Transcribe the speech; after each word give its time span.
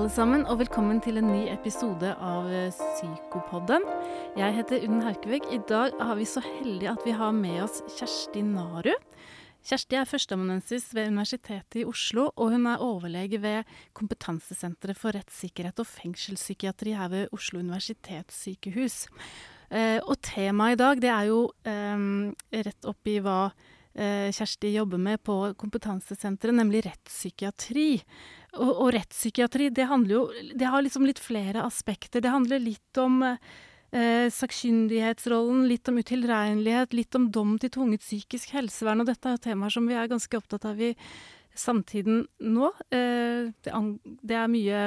alle 0.00 0.12
sammen, 0.16 0.46
og 0.48 0.62
velkommen 0.62 0.96
til 1.04 1.18
en 1.20 1.26
ny 1.28 1.42
episode 1.52 2.08
av 2.24 2.46
eh, 2.48 2.70
Psykopodden. 2.72 3.82
Jeg 4.38 4.54
heter 4.56 4.86
Unn 4.86 5.02
Haukevik. 5.04 5.44
I 5.52 5.58
dag 5.68 5.92
har 6.00 6.16
vi 6.16 6.24
så 6.24 6.40
heldige 6.40 6.94
at 6.94 7.02
vi 7.04 7.12
har 7.18 7.34
med 7.36 7.58
oss 7.66 7.82
Kjersti 7.98 8.40
Naru. 8.46 8.94
Kjersti 9.68 9.98
er 10.00 10.08
førsteamanuensis 10.08 10.86
ved 10.96 11.10
Universitetet 11.12 11.82
i 11.82 11.84
Oslo, 11.84 12.30
og 12.32 12.54
hun 12.54 12.64
er 12.70 12.80
overlege 12.80 13.42
ved 13.42 13.68
Kompetansesenteret 13.92 14.96
for 14.96 15.12
rettssikkerhet 15.12 15.84
og 15.84 15.90
fengselspsykiatri 15.90 16.96
her 16.96 17.12
ved 17.12 17.36
Oslo 17.36 17.60
universitetssykehus. 17.60 19.02
Eh, 19.68 19.98
og 20.00 20.16
temaet 20.24 20.78
i 20.78 20.80
dag 20.80 21.04
det 21.04 21.12
er 21.12 21.28
jo 21.28 21.42
um, 21.68 22.32
rett 22.56 22.88
opp 22.88 23.12
i 23.12 23.18
hva 23.20 23.42
Kjersti 23.90 24.68
jobber 24.70 25.00
med 25.02 25.18
på 25.26 25.34
kompetansesenteret, 25.58 26.54
nemlig 26.54 26.84
rettspsykiatri. 26.86 27.88
Og, 28.58 28.70
og 28.70 28.92
rettspsykiatri, 28.96 29.70
det 29.70 29.86
jo 30.10 30.24
Det 30.58 30.66
har 30.66 30.82
liksom 30.82 31.06
litt 31.06 31.20
flere 31.22 31.62
aspekter. 31.62 32.20
Det 32.20 32.32
handler 32.32 32.58
litt 32.58 32.98
om 32.98 33.22
eh, 33.22 34.26
sakkyndighetsrollen, 34.34 35.68
litt 35.68 35.88
om 35.88 35.98
utilregnelighet, 35.98 36.92
litt 36.92 37.14
om 37.14 37.30
dom 37.30 37.58
til 37.58 37.70
tvunget 37.70 38.02
psykisk 38.02 38.54
helsevern. 38.56 39.04
Og 39.04 39.10
dette 39.10 39.30
er 39.30 39.38
temaer 39.38 39.70
som 39.70 39.86
vi 39.86 39.94
er 39.94 40.10
ganske 40.10 40.36
opptatt 40.36 40.66
av 40.66 40.80
i 40.82 40.94
samtiden 41.54 42.26
nå. 42.40 42.72
Eh, 42.90 43.50
det, 43.62 43.72
det, 44.22 44.36
er 44.36 44.50
mye 44.50 44.84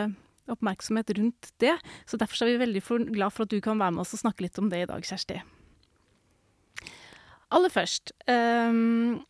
oppmerksomhet 0.52 1.16
rundt 1.18 1.52
det. 1.64 1.76
Så 2.06 2.20
derfor 2.20 2.44
er 2.44 2.54
vi 2.54 2.64
veldig 2.66 2.84
for, 2.84 3.04
glad 3.16 3.36
for 3.36 3.46
at 3.46 3.54
du 3.54 3.62
kan 3.64 3.80
være 3.80 3.96
med 3.96 4.04
oss 4.04 4.16
og 4.16 4.26
snakke 4.26 4.46
litt 4.46 4.60
om 4.60 4.72
det 4.72 4.84
i 4.84 4.90
dag, 4.90 5.06
Kjersti. 5.08 5.40
Aller 7.54 7.70
først 7.70 8.16
um, 8.28 9.22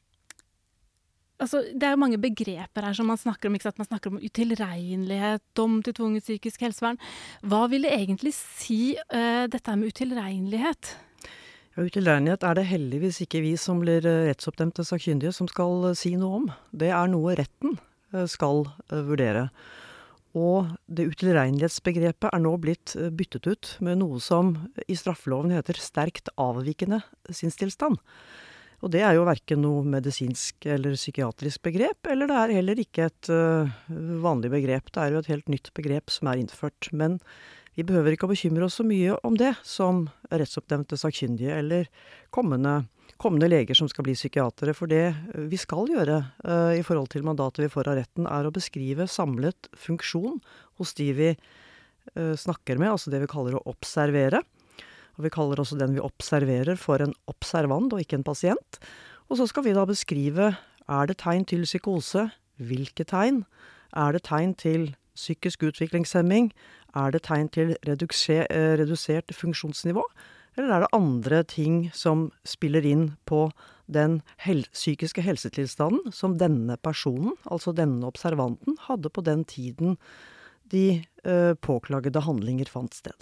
altså, 1.44 1.62
Det 1.74 1.88
er 1.88 1.96
jo 1.96 2.02
mange 2.02 2.20
begreper 2.22 2.88
her 2.88 2.96
som 2.98 3.10
man 3.12 3.20
snakker 3.20 3.50
om. 3.50 3.58
Ikke 3.58 3.68
sant? 3.70 3.82
Man 3.82 3.90
snakker 3.90 4.14
om 4.14 4.22
utilregnelighet, 4.22 5.44
dom 5.58 5.82
til 5.86 5.96
tvunget 5.98 6.26
psykisk 6.26 6.66
helsevern. 6.66 7.00
Hva 7.46 7.66
vil 7.72 7.88
det 7.88 7.94
egentlig 7.96 8.34
si, 8.38 8.96
uh, 9.14 9.46
dette 9.52 9.78
med 9.78 9.94
utilregnelighet? 9.94 10.96
Ja, 11.74 11.86
Utilregnelighet 11.86 12.44
er 12.46 12.60
det 12.60 12.68
heldigvis 12.70 13.24
ikke 13.26 13.42
vi 13.42 13.56
som 13.58 13.80
blir 13.82 14.06
eh, 14.06 14.28
rettsoppdemte 14.30 14.86
sakkyndige 14.86 15.34
som 15.34 15.50
skal 15.50 15.90
uh, 15.90 15.96
si 15.98 16.14
noe 16.20 16.44
om. 16.44 16.52
Det 16.70 16.92
er 16.94 17.10
noe 17.12 17.38
retten 17.40 17.80
skal 18.30 18.60
vurdere. 18.94 19.48
Og 20.38 20.68
det 20.86 21.08
utilregnelighetsbegrepet 21.10 22.28
er 22.30 22.42
nå 22.46 22.52
blitt 22.62 22.94
byttet 23.18 23.48
ut 23.50 23.72
med 23.82 23.98
noe 24.04 24.22
som 24.22 24.52
i 24.86 24.94
straffeloven 24.94 25.50
heter 25.50 25.80
sterkt 25.82 26.30
avvikende 26.38 27.00
sinnstilstand. 27.26 27.98
Og 28.84 28.92
det 28.92 29.00
er 29.08 29.16
jo 29.16 29.24
verken 29.24 29.62
noe 29.64 29.84
medisinsk 29.88 30.66
eller 30.68 30.98
psykiatrisk 30.98 31.64
begrep, 31.64 32.04
eller 32.12 32.28
det 32.28 32.40
er 32.40 32.56
heller 32.58 32.80
ikke 32.84 33.06
et 33.08 33.30
uh, 33.32 33.70
vanlig 34.24 34.52
begrep. 34.52 34.90
Det 34.92 35.00
er 35.00 35.14
jo 35.14 35.22
et 35.24 35.30
helt 35.32 35.52
nytt 35.52 35.70
begrep 35.78 36.12
som 36.12 36.28
er 36.28 36.42
innført. 36.42 36.90
Men 36.92 37.16
vi 37.78 37.86
behøver 37.88 38.14
ikke 38.14 38.28
å 38.28 38.34
bekymre 38.34 38.68
oss 38.68 38.82
så 38.82 38.86
mye 38.88 39.16
om 39.24 39.38
det 39.40 39.54
som 39.64 40.04
rettsoppnevnte 40.28 41.00
sakkyndige 41.00 41.56
eller 41.62 41.88
kommende, 42.36 42.82
kommende, 43.24 43.48
leger 43.54 43.80
som 43.80 43.88
skal 43.88 44.04
bli 44.10 44.18
psykiatere. 44.20 44.76
For 44.76 44.92
det 44.92 45.14
vi 45.48 45.62
skal 45.62 45.88
gjøre 45.94 46.20
uh, 46.44 46.76
i 46.76 46.84
forhold 46.84 47.14
til 47.16 47.24
mandatet 47.24 47.64
vi 47.64 47.72
får 47.72 47.88
av 47.88 48.02
retten, 48.02 48.28
er 48.28 48.50
å 48.50 48.54
beskrive 48.54 49.08
samlet 49.08 49.72
funksjon 49.80 50.42
hos 50.82 50.92
de 51.00 51.08
vi 51.16 51.32
uh, 51.32 52.36
snakker 52.36 52.84
med, 52.84 52.98
altså 52.98 53.16
det 53.16 53.24
vi 53.24 53.32
kaller 53.32 53.56
å 53.62 53.64
observere. 53.72 54.44
Og 55.18 55.28
vi 55.28 55.34
kaller 55.34 55.62
også 55.62 55.78
den 55.80 55.96
vi 55.98 56.04
observerer 56.04 56.80
for 56.80 57.04
en 57.04 57.14
observant 57.30 57.94
og 57.94 58.02
ikke 58.02 58.20
en 58.20 58.28
pasient. 58.28 58.80
Og 59.30 59.40
så 59.40 59.48
skal 59.50 59.68
vi 59.68 59.76
da 59.76 59.86
beskrive 59.90 60.54
er 60.90 61.08
det 61.08 61.22
tegn 61.22 61.46
til 61.48 61.64
psykose, 61.64 62.28
hvilke 62.60 63.06
tegn? 63.08 63.44
Er 63.96 64.12
det 64.12 64.26
tegn 64.28 64.54
til 64.54 64.96
psykisk 65.16 65.64
utviklingshemming? 65.64 66.52
Er 66.96 67.12
det 67.14 67.24
tegn 67.24 67.50
til 67.50 67.76
eh, 67.80 68.74
redusert 68.80 69.32
funksjonsnivå? 69.32 70.04
Eller 70.58 70.70
er 70.70 70.84
det 70.84 70.94
andre 70.94 71.44
ting 71.44 71.90
som 71.94 72.28
spiller 72.46 72.86
inn 72.86 73.16
på 73.26 73.48
den 73.90 74.22
hel 74.46 74.64
psykiske 74.74 75.24
helsetilstanden 75.26 76.14
som 76.14 76.38
denne 76.38 76.78
personen, 76.78 77.34
altså 77.50 77.74
denne 77.74 78.06
observanten, 78.06 78.78
hadde 78.86 79.10
på 79.10 79.24
den 79.26 79.44
tiden 79.50 79.98
de 80.70 81.04
uh, 81.26 81.54
påklagede 81.58 82.22
handlinger 82.22 82.70
fant 82.70 82.94
sted? 82.94 83.18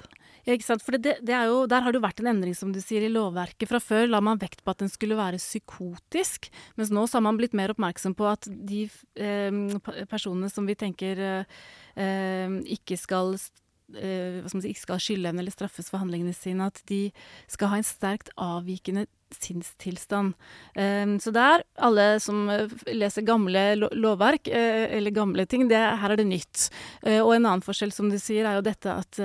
Ikke 0.49 0.65
sant. 0.65 0.83
For 0.85 0.97
det, 0.97 1.19
det 1.25 1.37
jo, 1.49 1.63
der 1.69 1.85
har 1.85 1.93
det 1.93 2.01
jo 2.01 2.05
vært 2.05 2.21
en 2.23 2.31
endring, 2.33 2.55
som 2.57 2.73
du 2.73 2.81
sier, 2.81 3.05
i 3.05 3.11
lovverket. 3.11 3.69
Fra 3.69 3.81
før 3.83 4.09
la 4.09 4.21
man 4.23 4.41
vekt 4.41 4.63
på 4.65 4.73
at 4.73 4.81
den 4.81 4.91
skulle 4.91 5.19
være 5.19 5.41
psykotisk, 5.41 6.49
mens 6.79 6.93
nå 6.93 7.05
så 7.07 7.19
har 7.19 7.27
man 7.29 7.39
blitt 7.39 7.57
mer 7.57 7.73
oppmerksom 7.73 8.17
på 8.17 8.29
at 8.31 8.49
de 8.49 8.85
eh, 9.21 10.05
personene 10.11 10.51
som 10.51 10.69
vi 10.69 10.77
tenker 10.79 11.21
eh, 11.21 12.59
ikke 12.77 12.97
skal 12.99 13.35
eh, 13.35 14.41
hva 14.41 14.51
si, 14.51 14.71
ikke 14.71 14.85
skal 14.85 14.97
ha 14.97 15.05
skyldevne 15.05 15.43
eller 15.43 15.53
straffes 15.53 15.91
for 15.91 16.01
handlingene 16.01 16.35
sine, 16.35 16.71
at 16.71 16.81
de 16.89 17.07
skal 17.51 17.73
ha 17.73 17.81
en 17.81 17.87
sterkt 17.87 18.33
avvikende 18.41 19.07
sinnstilstand. 19.31 20.33
Um, 20.75 21.13
så 21.23 21.31
der, 21.31 21.61
alle 21.79 22.17
som 22.19 22.49
leser 22.91 23.23
gamle 23.23 23.61
lovverk, 23.79 24.49
eller 24.51 25.15
gamle 25.15 25.45
ting, 25.47 25.69
det, 25.71 25.79
her 25.79 26.11
er 26.11 26.19
det 26.19 26.25
nytt. 26.27 26.65
Og 27.05 27.31
en 27.37 27.45
annen 27.45 27.63
forskjell, 27.63 27.93
som 27.95 28.09
du 28.11 28.17
sier, 28.19 28.43
er 28.43 28.59
jo 28.59 28.65
dette 28.67 28.91
at 28.91 29.21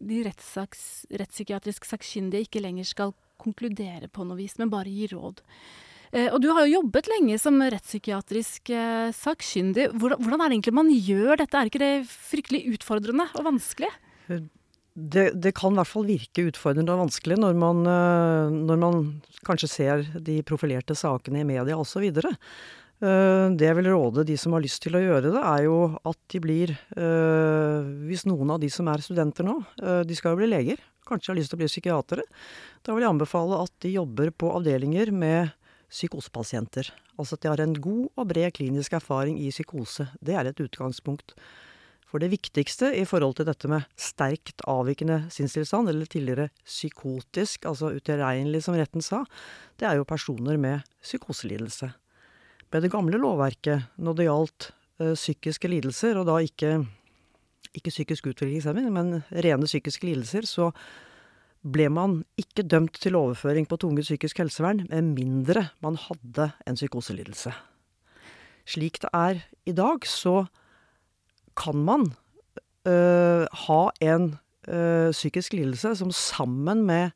de 0.00 0.22
rettspsykiatrisk 0.24 1.86
sakkyndige 1.88 2.48
ikke 2.48 2.62
lenger 2.64 2.88
skal 2.88 3.14
konkludere 3.40 4.08
på 4.12 4.24
noe 4.26 4.38
vis, 4.40 4.56
men 4.60 4.72
bare 4.72 4.92
gi 4.92 5.08
råd. 5.12 5.40
Eh, 6.10 6.28
og 6.32 6.40
du 6.42 6.48
har 6.50 6.66
jo 6.66 6.80
jobbet 6.80 7.08
lenge 7.12 7.36
som 7.38 7.60
rettspsykiatrisk 7.62 8.72
eh, 8.74 9.10
sakkyndig. 9.14 9.90
Hvordan, 9.94 10.22
hvordan, 10.22 10.40
er 10.40 10.48
det 10.48 10.56
egentlig 10.56 10.78
man 10.80 10.94
gjør 10.94 11.36
dette? 11.42 11.58
Er 11.58 11.70
ikke 11.70 11.82
det 11.82 11.92
fryktelig 12.10 12.64
utfordrende 12.74 13.28
og 13.38 13.46
vanskelig? 13.46 13.90
Det, 15.00 15.28
det 15.38 15.52
kan 15.56 15.72
i 15.72 15.78
hvert 15.78 15.88
fall 15.88 16.08
virke 16.08 16.48
utfordrende 16.50 16.96
og 16.96 17.04
vanskelig 17.06 17.38
når 17.38 17.60
man, 17.62 17.84
eh, 17.86 18.58
når 18.70 18.82
man 18.82 19.04
kanskje 19.46 19.70
ser 19.70 20.04
de 20.18 20.40
profilerte 20.46 20.96
sakene 20.98 21.44
i 21.44 21.48
media 21.48 21.78
osv. 21.78 22.10
Eh, 23.00 23.46
det 23.56 23.64
jeg 23.64 23.76
vil 23.78 23.88
råde 23.94 24.26
de 24.28 24.34
som 24.36 24.52
har 24.52 24.60
lyst 24.60 24.82
til 24.84 24.98
å 24.98 25.00
gjøre 25.00 25.30
det, 25.32 25.40
er 25.40 25.64
jo 25.64 25.76
at 26.04 26.18
de 26.28 26.40
blir 26.44 26.74
eh, 26.76 27.86
Hvis 28.04 28.26
noen 28.28 28.52
av 28.52 28.60
de 28.60 28.68
som 28.72 28.90
er 28.92 29.00
studenter 29.00 29.46
nå, 29.46 29.56
eh, 29.80 30.02
de 30.04 30.16
skal 30.18 30.34
jo 30.34 30.42
bli 30.42 30.50
leger, 30.50 30.82
kanskje 31.08 31.32
har 31.32 31.38
lyst 31.38 31.52
til 31.54 31.56
å 31.56 31.62
bli 31.62 31.70
psykiatere, 31.70 32.26
da 32.84 32.92
vil 32.92 33.06
jeg 33.06 33.14
anbefale 33.14 33.62
at 33.64 33.72
de 33.80 33.94
jobber 33.94 34.34
på 34.36 34.52
avdelinger 34.52 35.14
med 35.16 35.54
psykosepasienter. 35.90 36.92
Altså 37.16 37.38
at 37.38 37.42
de 37.42 37.50
har 37.50 37.64
en 37.64 37.72
god 37.72 38.20
og 38.20 38.28
bred 38.30 38.52
klinisk 38.58 38.92
erfaring 39.00 39.40
i 39.40 39.48
psykose. 39.50 40.06
Det 40.20 40.36
er 40.36 40.50
et 40.50 40.62
utgangspunkt. 40.62 41.34
For 42.10 42.22
det 42.22 42.30
viktigste 42.32 42.90
i 42.98 43.06
forhold 43.06 43.38
til 43.38 43.48
dette 43.48 43.70
med 43.70 43.86
sterkt 43.98 44.62
avvikende 44.68 45.22
sinnstilstand, 45.32 45.88
eller 45.88 46.10
tidligere 46.10 46.50
psykotisk, 46.66 47.64
altså 47.70 47.94
utilregnelig 47.96 48.64
som 48.66 48.76
retten 48.78 49.02
sa, 49.04 49.24
det 49.80 49.88
er 49.88 49.98
jo 49.98 50.08
personer 50.08 50.60
med 50.60 50.86
psykoselidelse 51.00 51.92
med 52.70 52.84
det 52.84 52.92
gamle 52.92 53.18
lovverket 53.20 53.90
når 54.00 54.16
det 54.16 54.26
gjaldt 54.28 54.70
uh, 55.02 55.14
psykiske 55.14 55.70
lidelser, 55.70 56.18
og 56.20 56.28
da 56.28 56.38
ikke, 56.44 56.74
ikke 57.74 57.92
psykisk 57.92 58.30
utviklingshemming, 58.30 58.90
men 58.94 59.22
rene 59.30 59.68
psykiske 59.68 60.06
lidelser, 60.06 60.46
så 60.48 60.70
ble 61.60 61.90
man 61.92 62.20
ikke 62.40 62.64
dømt 62.64 62.96
til 63.02 63.18
overføring 63.18 63.66
på 63.68 63.76
tvunget 63.82 64.06
psykisk 64.06 64.38
helsevern 64.40 64.86
med 64.88 65.10
mindre 65.12 65.66
man 65.84 65.98
hadde 66.00 66.50
en 66.66 66.78
psykoselidelse. 66.78 67.52
Slik 68.64 69.00
det 69.02 69.10
er 69.12 69.42
i 69.68 69.74
dag, 69.76 70.06
så 70.08 70.46
kan 71.58 71.76
man 71.84 72.06
øh, 72.88 73.44
ha 73.66 73.82
en 74.00 74.38
øh, 74.68 75.10
psykisk 75.12 75.52
lidelse 75.52 75.92
som 75.96 76.14
sammen 76.14 76.86
med 76.86 77.10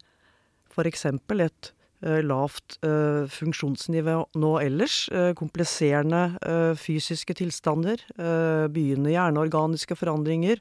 f.eks. 0.75 1.06
et 1.06 1.72
Eh, 1.72 1.84
lavt 2.04 2.78
eh, 2.84 3.25
funksjonsnivå 3.31 4.16
nå 4.41 4.53
ellers. 4.62 5.09
Eh, 5.09 5.32
kompliserende 5.38 6.25
fysiske 6.79 7.37
tilstander, 7.38 8.00
begynnende 8.69 9.14
hjerneorganiske 9.14 9.96
forandringer, 9.99 10.61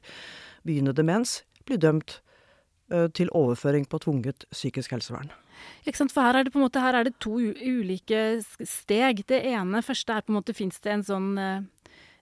begynnende 0.64 0.96
demens, 0.96 1.42
blir 1.68 1.80
dømt 1.80 2.20
til 3.16 3.30
overføring 3.32 3.86
på 3.88 3.98
tvunget 4.04 4.44
psykisk 4.52 4.92
helsevern. 4.92 5.32
For 5.84 6.22
her 6.22 6.38
er 6.38 6.46
det 6.46 6.52
på 6.52 6.58
en 6.58 6.64
måte 6.64 6.80
her 6.80 6.96
er 6.96 7.06
det 7.06 7.18
to 7.22 7.36
ulike 7.36 8.40
steg. 8.64 9.24
Det 9.28 9.40
ene 9.50 9.82
første 9.84 10.16
er 10.16 10.24
på 10.24 10.32
en 10.32 10.38
måte 10.38 10.56
fins 10.56 10.80
det 10.80 10.92
en 10.94 11.04
sånn 11.04 11.30
eh, 11.38 11.64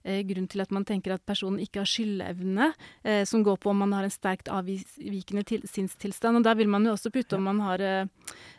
grunn 0.03 0.47
til 0.51 0.63
at 0.63 0.73
man 0.75 0.85
tenker 0.87 1.15
at 1.15 1.25
personen 1.25 1.61
ikke 1.63 1.81
har 1.83 1.89
skyldevne, 1.89 2.71
eh, 3.03 3.23
som 3.29 3.43
går 3.43 3.59
på 3.63 3.71
om 3.71 3.83
man 3.83 3.93
har 3.95 4.07
en 4.07 4.13
sterkt 4.13 4.51
avvikende 4.51 5.43
til, 5.47 5.63
sinnstilstand. 5.69 6.39
Og 6.39 6.43
der 6.43 6.57
vil 6.59 6.71
man 6.71 6.85
jo 6.85 6.95
også 6.95 7.11
putte 7.13 7.37
om 7.37 7.47
man 7.47 7.61
har 7.63 7.83
eh, 7.83 8.07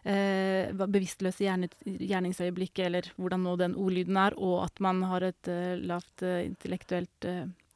eh 0.05 0.73
bevisstløse 0.85 1.44
gjerningsøyeblikket, 1.44 2.87
eller 2.87 3.11
hvordan 3.17 3.44
nå 3.44 3.56
den 3.56 3.75
ordlyden 3.75 4.17
er, 4.17 4.38
og 4.38 4.64
at 4.64 4.81
man 4.81 5.02
har 5.02 5.23
et 5.23 5.49
eh, 5.49 5.76
lavt 5.81 6.23
eh, 6.23 6.44
intellektuelt 6.49 7.29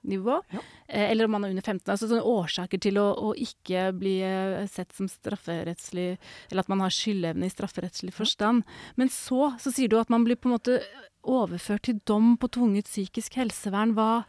nivå, 0.08 0.38
ja. 0.54 0.62
eller 0.88 1.28
om 1.28 1.34
man 1.36 1.46
er 1.46 1.54
under 1.54 1.64
15. 1.64 1.84
Altså 1.86 2.08
sånne 2.08 2.24
årsaker 2.26 2.80
til 2.82 3.00
å, 3.00 3.06
å, 3.12 3.34
ikke 3.38 3.88
bli 3.98 4.16
sett 4.72 4.94
som 4.96 5.08
strafferettslig 5.10 6.08
Eller 6.50 6.62
at 6.64 6.70
man 6.72 6.82
har 6.84 6.94
skyldevne 6.94 7.46
i 7.46 7.52
strafferettslig 7.52 8.14
forstand. 8.16 8.64
Men 8.96 9.12
så, 9.12 9.52
så 9.60 9.72
sier 9.74 9.90
du 9.90 9.98
at 10.00 10.12
man 10.12 10.24
blir 10.26 10.40
på 10.40 10.50
en 10.50 10.56
måte 10.56 10.80
overført 11.28 11.86
til 11.88 12.00
dom 12.08 12.36
på 12.40 12.50
tvunget 12.54 12.88
psykisk 12.88 13.38
helsevern. 13.40 13.94
Hva, 13.98 14.24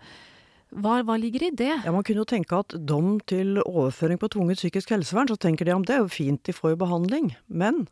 Hva, 0.69 0.99
hva, 1.01 1.15
ligger 1.17 1.47
i 1.47 1.53
det? 1.55 1.71
Ja, 1.85 1.91
Man 1.91 2.03
kunne 2.05 2.21
jo 2.21 2.29
tenke 2.29 2.59
at 2.61 2.75
dom 2.77 3.17
til 3.25 3.57
overføring 3.63 4.19
på 4.21 4.29
tvunget 4.29 4.59
psykisk 4.61 4.91
helsevern, 4.93 5.31
så 5.31 5.39
tenker 5.39 5.65
de 5.65 5.73
om 5.73 5.85
det 5.85 5.95
er 5.95 6.03
jo 6.03 6.11
fint, 6.13 6.43
de 6.45 6.53
får 6.53 6.75
jo 6.75 6.83
behandling. 6.83 7.31
Men 7.47 7.87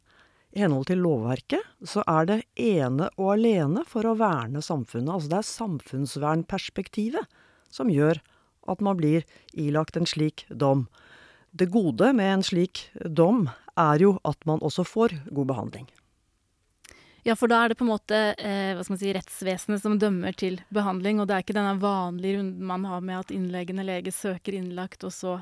i 0.55 0.61
henhold 0.63 0.87
til 0.89 1.01
lovverket 1.03 1.65
så 1.85 2.03
er 2.07 2.29
det 2.29 2.37
ene 2.61 3.09
og 3.17 3.33
alene 3.35 3.83
for 3.87 4.07
å 4.07 4.15
verne 4.17 4.61
samfunnet. 4.63 5.11
Altså 5.13 5.31
det 5.33 5.39
er 5.41 5.51
samfunnsvernperspektivet 5.51 7.37
som 7.77 7.93
gjør 7.93 8.21
at 8.67 8.81
man 8.83 8.97
blir 8.99 9.23
ilagt 9.53 9.97
en 9.97 10.09
slik 10.09 10.45
dom. 10.49 10.87
Det 11.55 11.69
gode 11.71 12.11
med 12.17 12.33
en 12.33 12.43
slik 12.45 12.87
dom 13.05 13.47
er 13.77 14.01
jo 14.03 14.17
at 14.27 14.41
man 14.49 14.61
også 14.65 14.85
får 14.87 15.15
god 15.31 15.53
behandling. 15.53 15.87
Ja, 17.27 17.35
for 17.35 17.51
da 17.51 17.59
er 17.63 17.71
det 17.71 17.79
på 17.79 17.83
en 17.83 17.91
måte 17.91 18.19
eh, 18.39 18.73
hva 18.75 18.83
skal 18.85 18.93
man 18.93 19.01
si, 19.01 19.09
rettsvesenet 19.15 19.83
som 19.83 19.97
dømmer 19.99 20.35
til 20.37 20.61
behandling, 20.73 21.19
og 21.19 21.27
det 21.27 21.35
er 21.35 21.43
ikke 21.43 21.57
denne 21.57 21.75
vanlige 21.81 22.37
runden 22.37 22.69
man 22.69 22.85
har 22.87 23.01
med 23.03 23.19
at 23.19 23.33
innleggende 23.35 23.83
lege 23.87 24.13
søker 24.15 24.55
innlagt, 24.55 25.03
og 25.03 25.11
så 25.11 25.33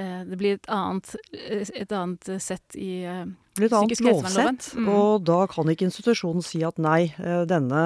eh, 0.00 0.24
Det 0.24 0.38
blir 0.40 0.56
et 0.56 0.70
annet, 0.72 1.12
et 1.34 1.92
annet 1.92 2.32
sett 2.40 2.78
i 2.78 3.04
eh, 3.04 3.26
psykisk 3.58 3.58
helsevernloven. 3.58 3.58
Det 3.58 3.60
blir 3.60 3.68
et 3.68 3.76
annet 3.76 4.04
lovsett, 4.08 4.70
mm. 4.78 4.88
og 4.94 5.26
da 5.28 5.40
kan 5.52 5.74
ikke 5.74 5.90
institusjonen 5.90 6.46
si 6.46 6.64
at 6.64 6.80
nei, 6.80 7.10
eh, 7.20 7.44
denne 7.50 7.84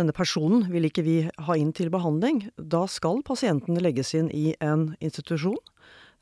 denne 0.00 0.14
personen 0.16 0.64
vil 0.72 0.88
ikke 0.88 1.04
vi 1.06 1.16
ha 1.28 1.56
inn 1.58 1.72
til 1.76 1.92
behandling. 1.92 2.46
Da 2.56 2.86
skal 2.90 3.22
pasienten 3.26 3.78
legges 3.80 4.14
inn 4.16 4.30
i 4.34 4.54
en 4.64 4.94
institusjon 5.04 5.58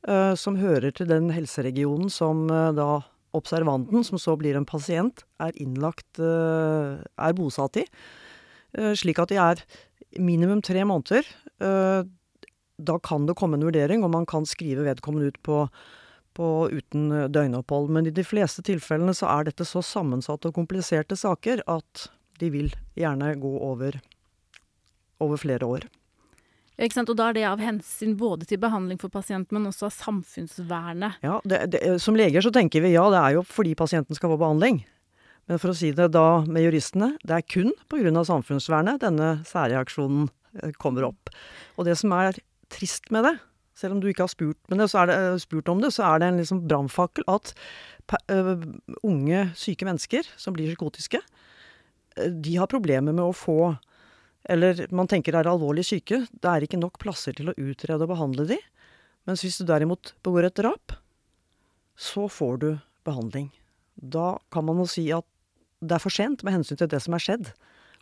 uh, 0.09 0.35
som 0.39 0.59
hører 0.61 0.95
til 0.95 1.11
den 1.11 1.31
helseregionen 1.35 2.11
som 2.13 2.49
uh, 2.51 2.71
da 2.77 3.05
observanten, 3.37 4.03
som 4.07 4.19
så 4.19 4.35
blir 4.41 4.57
en 4.57 4.67
pasient, 4.67 5.23
er 5.43 5.57
innlagt 5.61 6.21
uh, 6.21 6.99
er 6.99 7.37
bosatt 7.39 7.79
i. 7.83 7.85
Slik 8.99 9.17
at 9.21 9.31
de 9.33 9.39
er 9.41 9.61
minimum 10.21 10.61
tre 10.61 10.83
måneder. 10.85 11.25
Da 11.57 12.97
kan 13.01 13.25
det 13.25 13.37
komme 13.41 13.57
en 13.57 13.65
vurdering, 13.65 14.03
og 14.05 14.13
man 14.13 14.27
kan 14.29 14.45
skrive 14.47 14.85
vedkommende 14.85 15.33
ut 15.33 15.39
på 15.41 16.49
uten 16.69 17.07
døgnopphold. 17.33 17.89
Men 17.97 18.11
i 18.11 18.13
de 18.13 18.27
fleste 18.29 18.61
tilfellene 18.69 19.17
så 19.17 19.31
er 19.33 19.49
dette 19.49 19.65
så 19.65 19.81
sammensatte 19.81 20.53
og 20.53 20.59
kompliserte 20.61 21.17
saker 21.17 21.65
at 21.65 22.11
de 22.41 22.51
vil 22.55 22.73
gjerne 22.99 23.33
gå 23.41 23.55
over, 23.69 23.99
over 25.25 25.41
flere 25.41 25.67
år. 25.67 25.89
Ikke 26.79 26.95
sant? 26.95 27.11
Og 27.11 27.19
da 27.19 27.31
er 27.31 27.35
det 27.35 27.47
av 27.49 27.63
hensyn 27.63 28.15
både 28.19 28.47
til 28.47 28.61
behandling 28.63 29.01
for 29.03 29.11
pasienten, 29.11 29.57
men 29.57 29.71
også 29.71 29.89
av 29.89 29.97
samfunnsvernet. 29.97 31.19
Ja, 31.27 31.41
det, 31.43 31.65
det, 31.75 31.83
Som 32.03 32.19
leger 32.19 32.45
så 32.45 32.53
tenker 32.55 32.85
vi 32.85 32.95
ja, 32.95 33.09
det 33.11 33.19
er 33.19 33.39
jo 33.39 33.43
fordi 33.47 33.75
pasienten 33.79 34.19
skal 34.19 34.31
få 34.31 34.39
behandling. 34.39 34.85
Men 35.49 35.59
for 35.59 35.73
å 35.73 35.77
si 35.77 35.91
det 35.97 36.11
da 36.15 36.45
med 36.47 36.67
juristene, 36.67 37.15
det 37.27 37.35
er 37.35 37.47
kun 37.49 37.73
pga. 37.91 38.23
samfunnsvernet 38.29 39.03
denne 39.03 39.39
særreaksjonen 39.49 40.29
eh, 40.63 40.73
kommer 40.79 41.09
opp. 41.09 41.33
Og 41.77 41.89
det 41.89 41.97
som 41.99 42.13
er 42.15 42.39
trist 42.71 43.11
med 43.11 43.25
det, 43.27 43.35
selv 43.79 43.97
om 43.97 44.03
du 44.03 44.11
ikke 44.11 44.27
har 44.27 44.33
spurt, 44.33 44.59
det, 44.69 44.79
det, 44.79 45.17
eh, 45.17 45.39
spurt 45.41 45.71
om 45.73 45.81
det, 45.83 45.93
så 45.97 46.05
er 46.13 46.21
det 46.21 46.29
en 46.29 46.41
liksom 46.43 46.63
brannfakkel 46.69 47.27
at 47.33 47.55
uh, 48.31 48.55
unge, 49.07 49.43
syke 49.59 49.89
mennesker 49.89 50.29
som 50.37 50.57
blir 50.57 50.71
psykotiske, 50.73 51.23
de 52.33 52.57
har 52.59 52.71
problemer 52.71 53.15
med 53.15 53.25
å 53.25 53.37
få 53.37 53.77
eller 54.49 54.87
man 54.95 55.09
tenker 55.11 55.37
er 55.37 55.49
alvorlig 55.51 55.85
syke. 55.85 56.23
Det 56.31 56.49
er 56.49 56.65
ikke 56.65 56.81
nok 56.81 56.99
plasser 57.03 57.37
til 57.37 57.51
å 57.51 57.57
utrede 57.59 58.07
og 58.07 58.13
behandle 58.15 58.47
de. 58.49 58.59
Mens 59.29 59.43
hvis 59.45 59.59
du 59.61 59.67
derimot 59.69 60.15
begår 60.25 60.49
et 60.49 60.57
drap, 60.57 60.95
så 61.99 62.29
får 62.33 62.55
du 62.63 62.69
behandling. 63.05 63.51
Da 63.95 64.39
kan 64.55 64.65
man 64.65 64.81
jo 64.81 64.87
si 64.89 65.09
at 65.13 65.27
det 65.85 65.99
er 65.99 66.03
for 66.03 66.15
sent 66.15 66.45
med 66.47 66.57
hensyn 66.57 66.79
til 66.81 66.89
det 66.91 67.03
som 67.05 67.17
er 67.17 67.23
skjedd. 67.23 67.51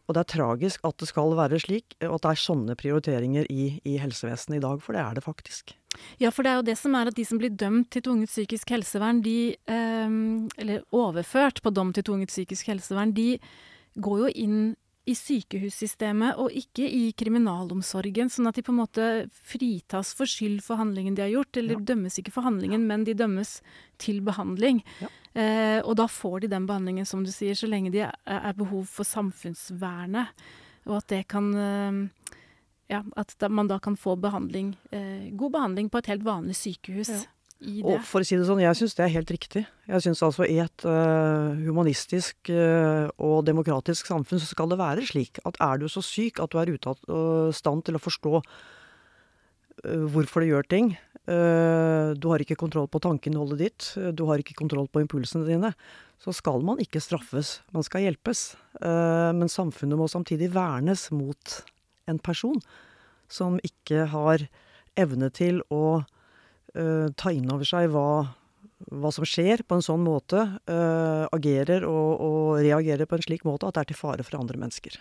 Og 0.07 0.15
det 0.15 0.23
er 0.23 0.33
tragisk 0.37 0.85
at 0.87 1.01
det 1.03 1.09
skal 1.11 1.35
være 1.35 1.59
slik, 1.59 1.97
og 2.07 2.21
at 2.21 2.23
det 2.23 2.31
er 2.31 2.45
sånne 2.45 2.77
prioriteringer 2.79 3.49
i, 3.51 3.65
i 3.83 3.97
helsevesenet 3.99 4.61
i 4.61 4.63
dag, 4.63 4.79
for 4.85 4.95
det 4.95 5.03
er 5.03 5.19
det 5.19 5.25
faktisk. 5.27 5.75
Ja, 6.23 6.31
for 6.31 6.47
det 6.47 6.53
er 6.53 6.61
jo 6.61 6.67
det 6.69 6.77
som 6.79 6.95
er 6.95 7.11
at 7.11 7.17
de 7.17 7.25
som 7.27 7.41
blir 7.41 7.51
dømt 7.51 7.89
til 7.91 8.05
tvunget 8.07 8.31
psykisk 8.31 8.71
helsevern, 8.71 9.23
de 9.25 9.57
eh, 9.57 10.19
Eller 10.63 10.85
overført 10.95 11.63
på 11.65 11.73
dom 11.75 11.91
til 11.97 12.07
tvunget 12.07 12.31
psykisk 12.31 12.71
helsevern, 12.71 13.17
de 13.17 13.41
går 13.97 14.27
jo 14.27 14.35
inn 14.35 14.59
i 15.07 15.15
sykehussystemet 15.15 16.39
og 16.43 16.55
ikke 16.59 16.83
i 16.83 17.13
kriminalomsorgen, 17.15 18.31
sånn 18.33 18.51
at 18.51 18.57
de 18.59 18.65
på 18.67 18.73
en 18.75 18.81
måte 18.81 19.05
fritas 19.31 20.11
for 20.19 20.27
skyld 20.27 20.65
for 20.67 20.81
handlingen 20.81 21.15
de 21.15 21.23
har 21.23 21.31
gjort, 21.31 21.61
eller 21.61 21.79
ja. 21.79 21.85
dømmes 21.93 22.19
ikke 22.19 22.35
for 22.35 22.47
handlingen, 22.47 22.83
ja. 22.83 22.91
men 22.91 23.07
de 23.07 23.15
dømmes 23.15 23.61
til 24.03 24.19
behandling. 24.27 24.83
Ja. 25.05 25.13
Eh, 25.39 25.79
og 25.85 25.95
da 26.01 26.09
får 26.11 26.43
de 26.43 26.51
den 26.57 26.67
behandlingen, 26.67 27.07
som 27.07 27.23
du 27.23 27.31
sier, 27.31 27.55
så 27.55 27.71
lenge 27.71 27.95
de 27.95 28.03
er, 28.03 28.51
behov 28.59 28.89
for 28.91 29.07
samfunnsvernet, 29.07 30.35
og 30.91 30.99
at 30.99 31.09
det 31.15 31.23
kan 31.31 31.53
eh, 31.55 32.03
ja, 32.91 33.05
at 33.17 33.47
man 33.51 33.71
da 33.71 33.79
kan 33.83 33.95
få 33.99 34.17
behandling, 34.19 34.75
eh, 34.91 35.31
god 35.39 35.55
behandling 35.55 35.91
på 35.91 36.03
et 36.03 36.11
helt 36.11 36.27
vanlig 36.27 36.59
sykehus 36.59 37.15
det. 37.15 37.23
Og 37.65 38.03
for 38.05 38.21
å 38.21 38.27
si 38.27 38.37
det 38.37 38.45
sånn, 38.45 38.61
jeg 38.61 38.77
syns 38.77 38.95
det 38.99 39.05
er 39.07 39.15
helt 39.15 39.31
riktig. 39.33 39.63
Jeg 39.89 40.05
syns 40.05 40.21
altså 40.27 40.45
i 40.45 40.59
et 40.61 40.85
uh, 40.85 41.57
humanistisk 41.65 42.51
uh, 42.53 43.09
og 43.17 43.47
demokratisk 43.49 44.11
samfunn 44.11 44.43
så 44.43 44.51
skal 44.51 44.69
det 44.69 44.81
være 44.81 45.07
slik 45.09 45.41
at 45.49 45.57
er 45.65 45.81
du 45.81 45.87
så 45.89 46.03
syk 46.05 46.43
at 46.45 46.53
du 46.53 46.61
er 46.61 46.75
ute 46.75 46.93
av 46.93 47.01
uh, 47.09 47.49
stand 47.57 47.87
til 47.87 47.97
å 47.97 48.03
forstå 48.03 48.41
hvorfor 49.87 50.41
du 50.41 50.49
gjør 50.49 50.65
ting 50.65 50.87
Du 51.29 52.25
har 52.31 52.41
ikke 52.41 52.57
kontroll 52.57 52.87
på 52.89 53.01
tankeinnholdet 53.05 53.59
ditt, 53.61 53.89
du 54.17 54.23
har 54.25 54.41
ikke 54.41 54.57
kontroll 54.57 54.87
på 54.89 55.03
impulsene 55.03 55.45
dine. 55.45 55.69
Så 56.17 56.33
skal 56.33 56.65
man 56.65 56.81
ikke 56.81 57.03
straffes, 57.05 57.59
man 57.77 57.85
skal 57.85 58.07
hjelpes. 58.07 58.57
men 58.81 59.53
samfunnet 59.53 60.01
må 60.01 60.09
samtidig 60.09 60.49
vernes 60.55 61.11
mot 61.13 61.59
en 62.09 62.19
person 62.19 62.57
som 63.29 63.61
ikke 63.69 64.09
har 64.15 64.47
evne 64.97 65.29
til 65.29 65.61
å 65.69 66.07
ta 67.17 67.33
inn 67.33 67.51
over 67.53 67.69
seg 67.69 67.91
hva, 67.93 68.09
hva, 68.93 69.11
som 69.15 69.27
skjer, 69.27 69.65
på 69.67 69.79
en 69.79 69.85
sånn 69.85 70.03
måte. 70.05 70.43
Uh, 70.69 71.27
agerer 71.35 71.87
og, 71.89 72.11
og, 72.21 72.49
reagerer 72.65 73.09
på 73.09 73.19
en 73.19 73.27
slik 73.27 73.47
måte 73.49 73.69
at 73.69 73.77
det 73.77 73.85
er 73.85 73.93
til 73.93 74.01
fare 74.01 74.27
for 74.27 74.39
andre 74.41 74.61
mennesker. 74.61 74.99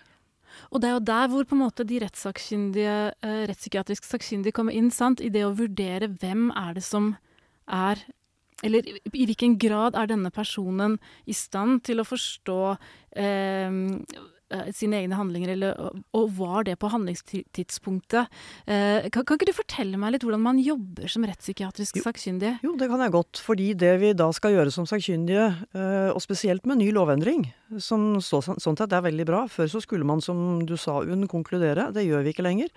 Og 0.72 0.80
det 0.80 0.88
er 0.88 0.94
jo 0.96 1.08
der 1.12 1.32
hvor 1.32 1.48
på 1.48 1.58
en 1.58 1.66
måte 1.66 1.86
de 1.88 2.00
rettssakkyndige, 2.04 3.00
uh, 3.20 3.42
rettspsykiatrisk 3.52 4.08
sakkyndige 4.08 4.56
kommer 4.56 4.76
inn. 4.76 4.92
sant? 4.96 5.24
I 5.24 5.34
det 5.34 5.44
å 5.48 5.56
vurdere 5.58 6.12
hvem 6.16 6.48
er 6.56 6.78
det 6.80 6.86
som 6.88 7.16
er 7.68 8.00
eller 8.64 8.86
i 8.88 9.26
hvilken 9.28 9.58
grad 9.60 9.98
er 10.00 10.08
denne 10.08 10.32
personen 10.34 10.96
i 11.28 11.36
stand 11.36 11.82
til 11.86 12.00
å 12.00 12.06
forstå 12.08 12.60
eh, 12.72 13.16
Eh, 13.20 13.72
sine 14.76 15.00
egne 15.02 15.18
handlinger, 15.18 15.54
eller, 15.56 15.80
og 16.16 16.34
var 16.38 16.66
det 16.68 16.76
på 16.82 16.90
handlingstidspunktet. 16.94 18.30
Eh, 18.68 19.08
kan, 19.10 19.26
kan, 19.26 19.40
ikke 19.40 19.50
du 19.50 19.56
fortelle 19.58 20.00
meg 20.02 20.16
litt 20.16 20.26
hvordan 20.26 20.44
man 20.44 20.62
jobber 20.62 21.10
som 21.12 21.26
rettspsykiatrisk 21.26 21.98
sakkyndig? 22.04 22.56
Jo, 22.66 22.76
det 22.80 22.90
kan 22.92 23.02
jeg 23.02 23.16
godt. 23.16 23.42
Fordi 23.46 23.72
det 23.78 23.94
vi 24.04 24.14
da 24.18 24.30
skal 24.36 24.56
gjøre 24.56 24.74
som 24.74 24.88
sakkyndige, 24.90 25.48
eh, 25.76 26.12
og 26.12 26.22
spesielt 26.24 26.68
med 26.70 26.82
ny 26.84 26.92
lovendring, 26.96 27.48
som 27.82 28.16
så, 28.24 28.42
sånn 28.46 28.78
sett 28.78 28.94
er 28.94 29.02
veldig 29.02 29.26
bra 29.26 29.40
Før 29.50 29.70
så 29.72 29.80
skulle 29.82 30.06
man, 30.08 30.22
som 30.22 30.62
du 30.68 30.76
sa, 30.78 31.00
Unn, 31.02 31.26
konkludere. 31.32 31.90
Det 31.96 32.06
gjør 32.06 32.26
vi 32.26 32.36
ikke 32.36 32.46
lenger. 32.46 32.70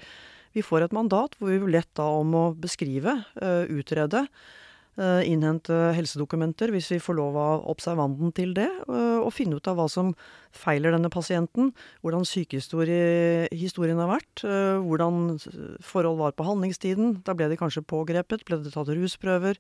Vi 0.57 0.65
får 0.65 0.87
et 0.87 0.97
mandat 0.97 1.37
hvor 1.37 1.53
vi 1.53 1.61
blir 1.61 1.77
lett 1.77 1.91
da 1.99 2.09
om 2.19 2.33
å 2.35 2.47
beskrive, 2.57 3.21
utrede, 3.69 4.25
Eh, 4.25 4.57
innhente 4.99 5.75
helsedokumenter 5.95 6.73
hvis 6.75 6.89
vi 6.91 6.99
får 7.03 7.15
lov 7.19 7.37
av 7.39 7.67
observanten 7.71 8.33
til 8.35 8.55
det, 8.57 8.67
eh, 8.67 9.19
og 9.23 9.31
finne 9.35 9.59
ut 9.59 9.69
av 9.71 9.79
hva 9.79 9.87
som 9.91 10.11
feiler 10.51 10.95
denne 10.95 11.11
pasienten, 11.13 11.71
hvordan 12.03 12.27
sykehistorien 12.27 14.03
har 14.03 14.11
vært, 14.11 14.43
eh, 14.43 14.79
hvordan 14.83 15.39
forhold 15.85 16.19
var 16.19 16.33
på 16.35 16.47
handlingstiden. 16.49 17.23
Da 17.23 17.35
ble 17.35 17.49
de 17.49 17.61
kanskje 17.61 17.87
pågrepet, 17.87 18.45
ble 18.45 18.59
det 18.63 18.75
tatt 18.75 18.91
rusprøver, 18.91 19.59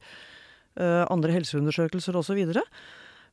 andre 0.78 1.32
helseundersøkelser 1.34 2.14
osv. 2.14 2.38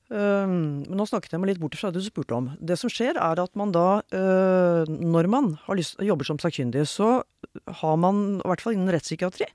Men 0.09 0.81
nå 0.89 1.05
snakket 1.05 1.35
jeg 1.35 1.39
meg 1.39 1.51
litt 1.51 1.59
bort 1.61 1.75
fra 1.77 1.91
det 1.93 2.01
du 2.01 2.07
spurte 2.07 2.33
om. 2.33 2.47
Det 2.57 2.73
som 2.79 2.89
skjer, 2.89 3.19
er 3.21 3.37
at 3.37 3.53
man 3.53 3.69
da, 3.71 4.01
når 4.09 5.29
man 5.29 5.51
lyst, 5.77 6.01
jobber 6.01 6.25
som 6.25 6.41
sakkyndig, 6.41 6.87
så 6.89 7.21
har 7.69 7.97
man, 8.01 8.39
i 8.41 8.49
hvert 8.49 8.65
fall 8.65 8.73
innen 8.73 8.89
rettspsykiatri, 8.89 9.45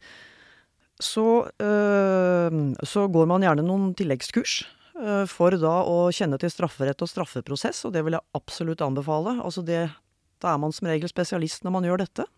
så, 1.04 1.26
øh, 1.61 2.59
så 2.87 3.07
går 3.12 3.28
man 3.30 3.45
gjerne 3.45 3.64
noen 3.66 3.92
tilleggskurs 3.99 4.61
øh, 5.00 5.25
for 5.30 5.57
da 5.61 5.80
å 5.88 6.11
kjenne 6.14 6.38
til 6.40 6.52
strafferett 6.52 7.02
og 7.02 7.11
straffeprosess, 7.11 7.85
og 7.88 7.95
det 7.97 8.04
vil 8.07 8.19
jeg 8.19 8.28
absolutt 8.37 8.85
anbefale. 8.85 9.38
Altså 9.40 9.64
det, 9.66 9.87
da 10.42 10.52
er 10.52 10.61
man 10.62 10.75
som 10.76 10.90
regel 10.90 11.11
spesialist 11.11 11.64
når 11.64 11.76
man 11.76 11.88
gjør 11.88 12.04
dette. 12.04 12.28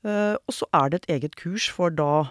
Uh, 0.00 0.32
og 0.48 0.54
så 0.56 0.64
er 0.72 0.86
det 0.88 1.02
et 1.02 1.10
eget 1.12 1.34
kurs 1.36 1.66
for 1.68 1.92
da 1.92 2.30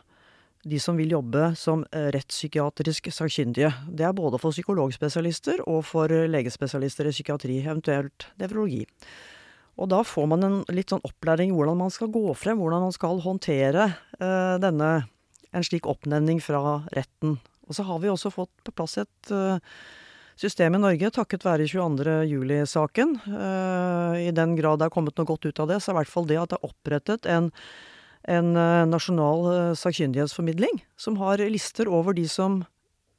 de 0.66 0.80
som 0.82 0.98
vil 0.98 1.14
jobbe 1.14 1.52
som 1.56 1.84
rettspsykiatrisk 1.94 3.12
sakkyndige. 3.14 3.70
Det 3.94 4.08
er 4.08 4.16
både 4.18 4.40
for 4.42 4.52
psykologspesialister 4.52 5.62
og 5.70 5.86
for 5.88 6.10
legespesialister 6.10 7.08
i 7.08 7.14
psykiatri, 7.14 7.60
eventuelt 7.62 8.26
nevrologi. 8.42 8.82
Og 9.80 9.88
da 9.92 10.02
får 10.04 10.28
man 10.28 10.44
en 10.44 10.58
litt 10.76 10.92
sånn 10.92 11.06
opplæring 11.08 11.54
i 11.54 11.56
hvordan 11.56 11.80
man 11.80 11.94
skal 11.94 12.12
gå 12.12 12.34
frem, 12.36 12.60
hvordan 12.60 12.84
man 12.90 12.96
skal 12.96 13.22
håndtere 13.24 13.88
uh, 14.20 14.58
denne 14.60 14.90
en 15.56 15.66
slik 15.66 15.88
oppnevning 15.90 16.42
fra 16.44 16.82
retten. 16.94 17.40
Og 17.70 17.78
så 17.78 17.86
har 17.88 18.02
vi 18.04 18.12
også 18.12 18.32
fått 18.34 18.52
på 18.66 18.74
plass 18.76 19.00
et 19.02 19.32
uh, 19.32 19.58
system 20.40 20.76
i 20.76 20.82
Norge, 20.84 21.10
takket 21.16 21.46
være 21.48 21.68
22.07-saken. 21.68 23.16
I 24.24 24.30
den 24.32 24.54
grad 24.56 24.80
det 24.80 24.88
er 24.88 24.94
kommet 24.94 25.18
noe 25.20 25.28
godt 25.28 25.50
ut 25.50 25.60
av 25.60 25.68
det, 25.68 25.80
så 25.84 25.92
er 25.92 25.98
i 25.98 26.00
hvert 26.00 26.14
fall 26.14 26.30
det 26.30 26.38
at 26.40 26.54
det 26.54 26.60
er 26.60 26.70
opprettet 26.70 27.28
en, 27.28 27.50
en 28.24 28.54
nasjonal 28.88 29.76
sakkyndighetsformidling 29.76 30.80
som 30.96 31.20
har 31.20 31.44
lister 31.52 31.92
over 31.92 32.16
de 32.16 32.24
som 32.32 32.62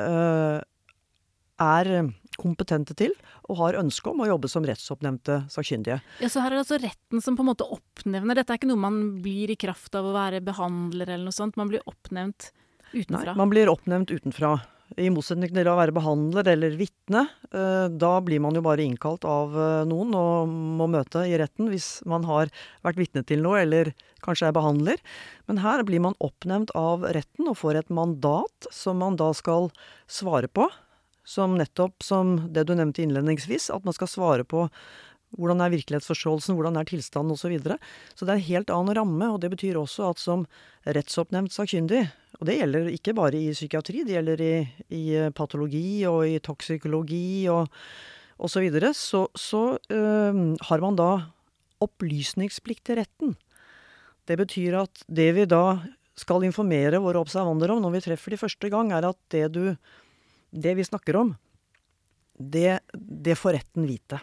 er 0.00 1.92
kompetente 2.40 2.96
til 2.98 3.12
og 3.50 3.58
har 3.60 3.78
ønske 3.82 4.10
om 4.12 4.22
å 4.24 4.30
jobbe 4.30 4.50
som 4.50 4.64
rettsoppnevnte 4.66 5.42
sakkyndige. 5.52 6.00
Ja, 6.22 6.32
Så 6.32 6.42
her 6.42 6.50
er 6.54 6.58
det 6.58 6.64
altså 6.64 6.80
retten 6.80 7.22
som 7.24 7.36
på 7.36 7.44
en 7.44 7.52
måte 7.52 7.68
oppnevner. 7.68 8.40
Dette 8.40 8.54
er 8.54 8.60
ikke 8.60 8.70
noe 8.72 8.80
man 8.88 9.00
blir 9.22 9.52
i 9.52 9.60
kraft 9.60 9.94
av 9.98 10.08
å 10.08 10.16
være 10.16 10.42
behandler 10.44 11.08
eller 11.12 11.28
noe 11.28 11.36
sånt. 11.36 11.60
Man 11.60 11.70
blir 11.72 11.84
oppnevnt 11.90 12.50
utenfra. 12.92 13.32
Nei, 13.32 13.38
man 13.38 13.52
blir 13.52 13.70
oppnevnt 13.72 14.10
utenfra. 14.10 14.58
I 14.98 15.06
motsetning 15.14 15.52
til 15.54 15.68
å 15.70 15.76
være 15.78 15.94
behandler 15.94 16.48
eller 16.50 16.74
vitne. 16.74 17.28
Eh, 17.54 17.86
da 17.94 18.10
blir 18.26 18.40
man 18.42 18.56
jo 18.58 18.62
bare 18.66 18.82
innkalt 18.82 19.22
av 19.28 19.54
eh, 19.54 19.84
noen 19.86 20.16
og 20.18 20.50
må 20.50 20.88
møte 20.90 21.22
i 21.30 21.36
retten 21.38 21.70
hvis 21.70 22.00
man 22.10 22.26
har 22.26 22.50
vært 22.82 22.98
vitne 22.98 23.22
til 23.22 23.44
noe 23.44 23.60
eller 23.62 23.92
kanskje 24.24 24.48
er 24.50 24.56
behandler. 24.56 24.98
Men 25.46 25.62
her 25.62 25.84
blir 25.86 26.02
man 26.02 26.18
oppnevnt 26.18 26.74
av 26.74 27.06
retten 27.06 27.52
og 27.52 27.60
får 27.62 27.84
et 27.84 27.94
mandat 27.94 28.66
som 28.74 28.98
man 28.98 29.14
da 29.20 29.30
skal 29.36 29.70
svare 30.10 30.50
på 30.50 30.66
som 31.30 31.54
nettopp 31.58 32.02
som 32.02 32.34
det 32.50 32.66
du 32.66 32.74
nevnte 32.74 33.04
innledningsvis, 33.04 33.70
at 33.74 33.86
man 33.86 33.94
skal 33.96 34.10
svare 34.10 34.46
på 34.48 34.66
hvordan 35.38 35.60
er 35.62 35.70
virkelighetsforståelsen, 35.70 36.56
hvordan 36.58 36.78
er 36.80 36.88
tilstanden 36.88 37.36
osv. 37.36 37.44
Så, 37.44 37.50
videre. 37.52 37.76
så 38.18 38.26
det 38.26 38.32
er 38.32 38.40
en 38.40 38.48
helt 38.48 38.72
annen 38.74 38.96
ramme, 38.98 39.28
og 39.30 39.38
det 39.42 39.52
betyr 39.52 39.78
også 39.78 40.08
at 40.10 40.22
som 40.22 40.46
rettsoppnevnt 40.90 41.54
sakkyndig, 41.54 42.02
og 42.40 42.48
det 42.48 42.56
gjelder 42.58 42.88
ikke 42.90 43.14
bare 43.14 43.38
i 43.38 43.52
psykiatri, 43.54 44.02
det 44.06 44.16
gjelder 44.16 44.42
i, 44.42 44.54
i 44.96 45.04
patologi 45.36 46.02
og 46.10 46.24
i 46.26 46.40
toksikologi 46.42 47.46
og 47.52 47.68
osv., 48.40 48.56
så, 48.56 48.64
videre, 48.64 48.90
så, 48.96 49.26
så 49.36 49.62
øh, 49.92 50.42
har 50.66 50.82
man 50.82 50.98
da 50.98 51.10
opplysningsplikt 51.84 52.86
til 52.88 52.98
retten. 52.98 53.34
Det 54.26 54.38
betyr 54.40 54.80
at 54.80 55.02
det 55.06 55.30
vi 55.36 55.46
da 55.48 55.80
skal 56.18 56.44
informere 56.44 57.00
våre 57.00 57.20
observander 57.20 57.72
om 57.72 57.84
når 57.84 57.94
vi 57.94 58.04
treffer 58.08 58.34
de 58.34 58.40
første 58.40 58.70
gang, 58.72 58.92
er 58.92 59.06
at 59.08 59.18
det 59.32 59.46
du 59.54 59.64
det 60.50 60.74
vi 60.78 60.86
snakker 60.86 61.16
om, 61.20 61.34
det, 62.40 62.80
det 62.94 63.36
får 63.38 63.58
retten 63.58 63.88
vite. 63.88 64.20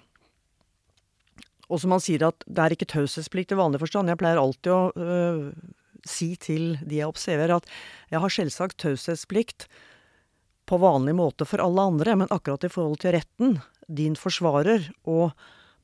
Og 1.67 1.81
som 1.83 1.93
han 1.93 2.03
sier 2.03 2.29
at 2.29 2.45
det 2.47 2.63
er 2.63 2.75
ikke 2.75 2.89
taushetsplikt 2.93 3.53
i 3.53 3.59
vanlig 3.59 3.81
forstand. 3.81 4.09
Jeg 4.09 4.19
pleier 4.21 4.39
alltid 4.39 4.71
å 4.71 4.81
øh, 4.95 5.43
si 6.07 6.31
til 6.39 6.77
de 6.87 7.01
jeg 7.01 7.11
observerer 7.11 7.57
at 7.59 7.69
jeg 8.13 8.23
har 8.23 8.33
selvsagt 8.33 8.79
taushetsplikt 8.83 9.67
på 10.67 10.79
vanlig 10.81 11.15
måte 11.15 11.47
for 11.47 11.63
alle 11.63 11.85
andre, 11.91 12.15
men 12.19 12.31
akkurat 12.33 12.65
i 12.67 12.71
forhold 12.71 12.99
til 13.03 13.15
retten, 13.15 13.59
din 13.87 14.17
forsvarer 14.19 14.89
og 15.07 15.31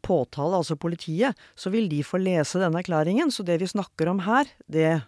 påtale, 0.04 0.60
altså 0.60 0.76
politiet, 0.76 1.40
så 1.56 1.72
vil 1.72 1.88
de 1.92 2.02
få 2.04 2.20
lese 2.20 2.60
denne 2.60 2.82
erklæringen. 2.82 3.32
Så 3.32 3.46
det 3.48 3.62
vi 3.62 3.70
snakker 3.72 4.12
om 4.12 4.24
her, 4.26 4.50
det 4.68 5.04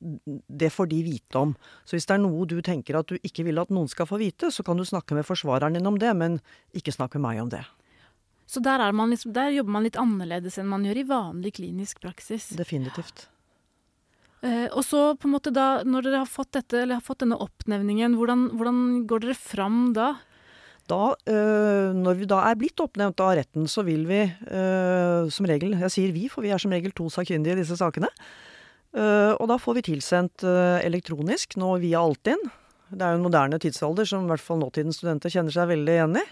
det 0.00 0.70
får 0.72 0.90
de 0.92 1.00
vite 1.06 1.40
om. 1.40 1.54
Så 1.84 1.96
hvis 1.96 2.06
det 2.08 2.16
er 2.16 2.22
noe 2.22 2.46
du 2.48 2.58
tenker 2.64 2.98
at 3.00 3.08
du 3.10 3.16
ikke 3.20 3.46
vil 3.46 3.62
at 3.62 3.72
noen 3.74 3.88
skal 3.90 4.08
få 4.08 4.20
vite, 4.22 4.52
så 4.54 4.64
kan 4.66 4.78
du 4.78 4.84
snakke 4.86 5.16
med 5.16 5.26
forsvareren 5.28 5.78
din 5.78 5.88
om 5.88 5.98
det, 6.00 6.12
men 6.16 6.40
ikke 6.76 6.94
snakke 6.94 7.20
med 7.20 7.28
meg 7.28 7.42
om 7.44 7.52
det. 7.56 7.64
Så 8.46 8.62
der, 8.62 8.84
liksom, 8.94 9.32
der, 9.34 9.50
jobber 9.56 9.74
man 9.74 9.86
litt 9.86 9.98
annerledes 9.98 10.58
enn 10.60 10.70
man 10.70 10.84
gjør 10.86 11.00
i 11.00 11.08
vanlig 11.08 11.56
klinisk 11.58 11.98
praksis? 12.04 12.52
Definitivt. 12.54 13.26
Eh, 14.46 14.68
og 14.70 14.84
så 14.86 15.16
på 15.18 15.26
en 15.26 15.34
måte 15.34 15.50
da, 15.54 15.82
når 15.82 16.06
dere 16.06 16.22
har 16.22 16.30
fått, 16.30 16.52
dette, 16.54 16.84
har 16.92 17.02
fått 17.04 17.24
denne 17.24 17.38
oppnevningen, 17.42 18.14
hvordan, 18.18 18.48
hvordan, 18.54 18.80
går 19.10 19.24
dere 19.24 19.38
fram 19.38 19.90
da? 19.96 20.12
Da, 20.86 21.16
øh, 21.18 21.96
når 21.98 22.20
vi 22.20 22.28
da 22.30 22.44
er 22.46 22.58
blitt 22.60 22.78
oppnevnt 22.78 23.18
av 23.24 23.32
retten, 23.40 23.66
så 23.66 23.82
vil 23.82 24.04
vi 24.06 24.20
øh, 24.22 25.26
som 25.34 25.48
regel 25.50 25.74
Jeg 25.74 25.90
sier 25.90 26.12
vi, 26.14 26.28
for 26.30 26.46
vi 26.46 26.52
er 26.54 26.62
som 26.62 26.70
regel 26.70 26.94
to 26.94 27.08
sakkyndige 27.10 27.56
i 27.56 27.64
disse 27.64 27.74
sakene. 27.80 28.12
Uh, 28.94 29.34
og 29.36 29.48
da 29.50 29.58
får 29.60 29.78
vi 29.78 29.86
tilsendt 29.90 30.44
uh, 30.46 30.78
elektronisk, 30.84 31.58
nå 31.60 31.74
via 31.82 32.00
Altinn. 32.04 32.42
Det 32.88 33.02
er 33.02 33.14
jo 33.14 33.20
en 33.20 33.26
moderne 33.26 33.58
tidsalder 33.60 34.08
som 34.08 34.24
i 34.26 34.30
hvert 34.30 34.44
fall 34.44 34.60
nåtidens 34.62 35.00
studenter 35.00 35.32
kjenner 35.32 35.54
seg 35.54 35.70
veldig 35.72 35.96
igjen 35.96 36.18
i. 36.20 36.24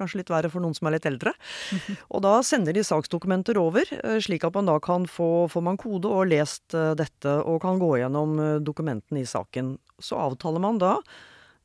Kanskje 0.00 0.22
litt 0.22 0.32
verre 0.32 0.48
for 0.48 0.64
noen 0.64 0.74
som 0.74 0.88
er 0.88 0.96
litt 0.96 1.06
eldre. 1.10 1.34
Og 2.14 2.24
da 2.24 2.38
sender 2.46 2.74
de 2.74 2.84
saksdokumenter 2.86 3.60
over, 3.60 3.86
uh, 4.00 4.18
slik 4.22 4.46
at 4.48 4.56
man 4.56 4.70
da 4.70 4.78
kan 4.82 5.06
få 5.10 5.46
får 5.52 5.66
man 5.66 5.80
kode 5.80 6.10
og 6.10 6.30
lest 6.32 6.74
dette, 6.98 7.36
og 7.44 7.60
kan 7.62 7.78
gå 7.82 7.96
gjennom 8.00 8.38
dokumentene 8.64 9.22
i 9.22 9.28
saken. 9.28 9.76
Så 10.00 10.18
avtaler 10.18 10.62
man 10.62 10.80
da 10.82 10.96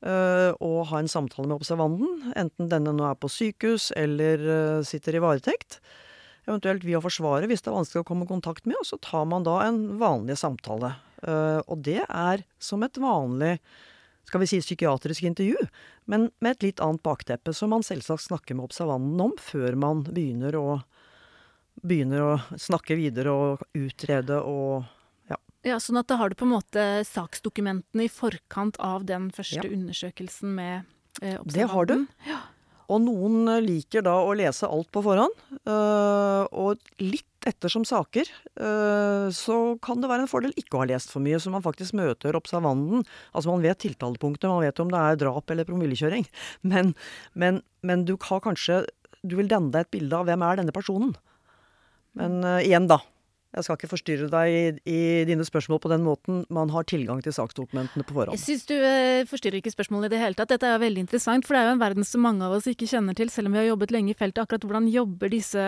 å 0.05 0.71
ha 0.85 0.99
en 0.99 1.07
samtale 1.09 1.47
med 1.47 1.55
observanten, 1.55 2.33
enten 2.37 2.67
denne 2.69 2.91
nå 2.93 3.07
er 3.07 3.15
på 3.17 3.29
sykehus 3.31 3.87
eller 3.97 4.43
sitter 4.85 5.17
i 5.17 5.21
varetekt 5.23 5.79
eventuelt 6.47 6.85
via 6.85 7.01
Forsvaret 7.03 7.49
hvis 7.49 7.65
det 7.65 7.71
er 7.71 7.79
vanskelig 7.79 8.03
å 8.03 8.07
komme 8.07 8.27
i 8.27 8.31
kontakt 8.31 8.67
med, 8.69 8.77
og 8.79 8.87
så 8.87 8.99
tar 9.01 9.27
man 9.29 9.45
da 9.47 9.59
en 9.65 9.81
vanlig 10.01 10.37
samtale. 10.41 10.95
Uh, 11.25 11.61
og 11.65 11.81
det 11.85 12.03
er 12.05 12.45
som 12.61 12.83
et 12.85 12.99
vanlig 13.01 13.55
skal 14.25 14.41
vi 14.41 14.47
si 14.49 14.59
psykiatrisk 14.61 15.23
intervju, 15.23 15.67
men 16.09 16.29
med 16.41 16.55
et 16.57 16.65
litt 16.69 16.81
annet 16.83 17.03
bakteppe, 17.05 17.53
som 17.53 17.69
man 17.73 17.85
selvsagt 17.85 18.25
snakker 18.25 18.57
med 18.57 18.65
observanten 18.65 19.21
om 19.21 19.35
før 19.41 19.77
man 19.79 20.01
begynner 20.07 20.57
å, 20.57 20.79
begynner 21.85 22.25
å 22.25 22.31
snakke 22.57 22.97
videre 22.97 23.33
og 23.33 23.65
utrede 23.77 24.41
og 24.41 24.87
ja. 25.29 25.37
ja. 25.65 25.77
Sånn 25.81 26.01
at 26.01 26.09
da 26.09 26.17
har 26.21 26.33
du 26.33 26.37
på 26.39 26.47
en 26.47 26.55
måte 26.55 26.87
saksdokumentene 27.09 28.07
i 28.07 28.11
forkant 28.11 28.81
av 28.81 29.05
den 29.09 29.29
første 29.33 29.61
ja. 29.61 29.69
undersøkelsen 29.69 30.57
med 30.57 30.75
eh, 31.21 31.37
observanten? 31.37 31.53
Det 31.53 31.69
har 31.73 31.91
du. 31.91 31.97
Ja. 32.31 32.41
Og 32.91 33.01
noen 33.01 33.47
eh, 33.49 33.63
liker 33.65 34.05
da 34.05 34.15
å 34.21 34.33
lese 34.37 34.67
alt 34.69 34.91
på 34.93 35.03
forhånd. 35.05 35.33
Øh, 35.65 36.43
og 36.51 37.01
litt 37.01 37.45
ettersom 37.45 37.85
saker, 37.85 38.29
øh, 38.57 39.27
så 39.35 39.57
kan 39.85 40.01
det 40.01 40.09
være 40.09 40.25
en 40.25 40.31
fordel 40.31 40.53
ikke 40.57 40.77
å 40.77 40.81
ha 40.81 40.89
lest 40.89 41.11
for 41.13 41.21
mye, 41.25 41.37
så 41.41 41.53
man 41.53 41.65
faktisk 41.65 41.97
møter 41.97 42.37
observanten. 42.37 43.05
Altså 43.33 43.51
man 43.51 43.65
vet 43.65 43.81
tiltalepunktet, 43.83 44.49
man 44.49 44.65
vet 44.65 44.81
om 44.81 44.93
det 44.93 45.01
er 45.01 45.19
drap 45.21 45.53
eller 45.53 45.69
promillekjøring. 45.69 46.25
Men, 46.75 46.95
men, 47.37 47.59
men, 47.85 48.03
du 48.07 48.15
har 48.19 48.41
kanskje 48.41 48.81
Du 49.25 49.35
vil 49.37 49.47
danne 49.49 49.71
deg 49.73 49.85
et 49.85 49.91
bilde 49.93 50.17
av 50.17 50.25
hvem 50.27 50.43
er 50.45 50.57
denne 50.59 50.73
personen. 50.73 51.13
Men 52.17 52.41
igjen, 52.61 52.87
da. 52.89 52.99
Jeg 53.55 53.63
skal 53.63 53.77
ikke 53.77 53.89
forstyrre 53.91 54.27
deg 54.31 54.51
i, 54.51 54.63
i, 54.91 55.01
dine 55.29 55.45
spørsmål 55.47 55.79
på 55.83 55.91
den 55.91 56.03
måten. 56.03 56.41
Man 56.53 56.71
har 56.73 56.87
tilgang 56.89 57.21
til 57.23 57.35
saksdokumentene 57.35 58.03
på 58.03 58.17
forhånd. 58.17 58.35
Jeg 58.35 58.43
syns 58.43 58.67
du 58.67 58.75
eh, 58.75 59.23
forstyrrer 59.29 59.61
ikke 59.61 59.71
spørsmålet 59.71 60.11
i 60.11 60.15
det 60.15 60.21
hele 60.23 60.35
tatt. 60.35 60.51
Dette 60.51 60.67
er 60.67 60.75
jo 60.75 60.83
veldig 60.83 61.05
interessant, 61.05 61.47
for 61.47 61.55
det 61.55 61.61
er 61.61 61.69
jo 61.69 61.75
en 61.77 61.85
verden 61.85 62.07
som 62.07 62.25
mange 62.25 62.43
av 62.43 62.57
oss 62.57 62.67
ikke 62.67 62.89
kjenner 62.91 63.15
til, 63.15 63.31
selv 63.31 63.49
om 63.49 63.55
vi 63.55 63.61
har 63.63 63.69
jobbet 63.69 63.95
lenge 63.95 64.11
i 64.11 64.17
feltet. 64.19 64.43
Akkurat 64.43 64.67
hvordan 64.67 64.91
jobber, 64.91 65.31
disse, 65.31 65.65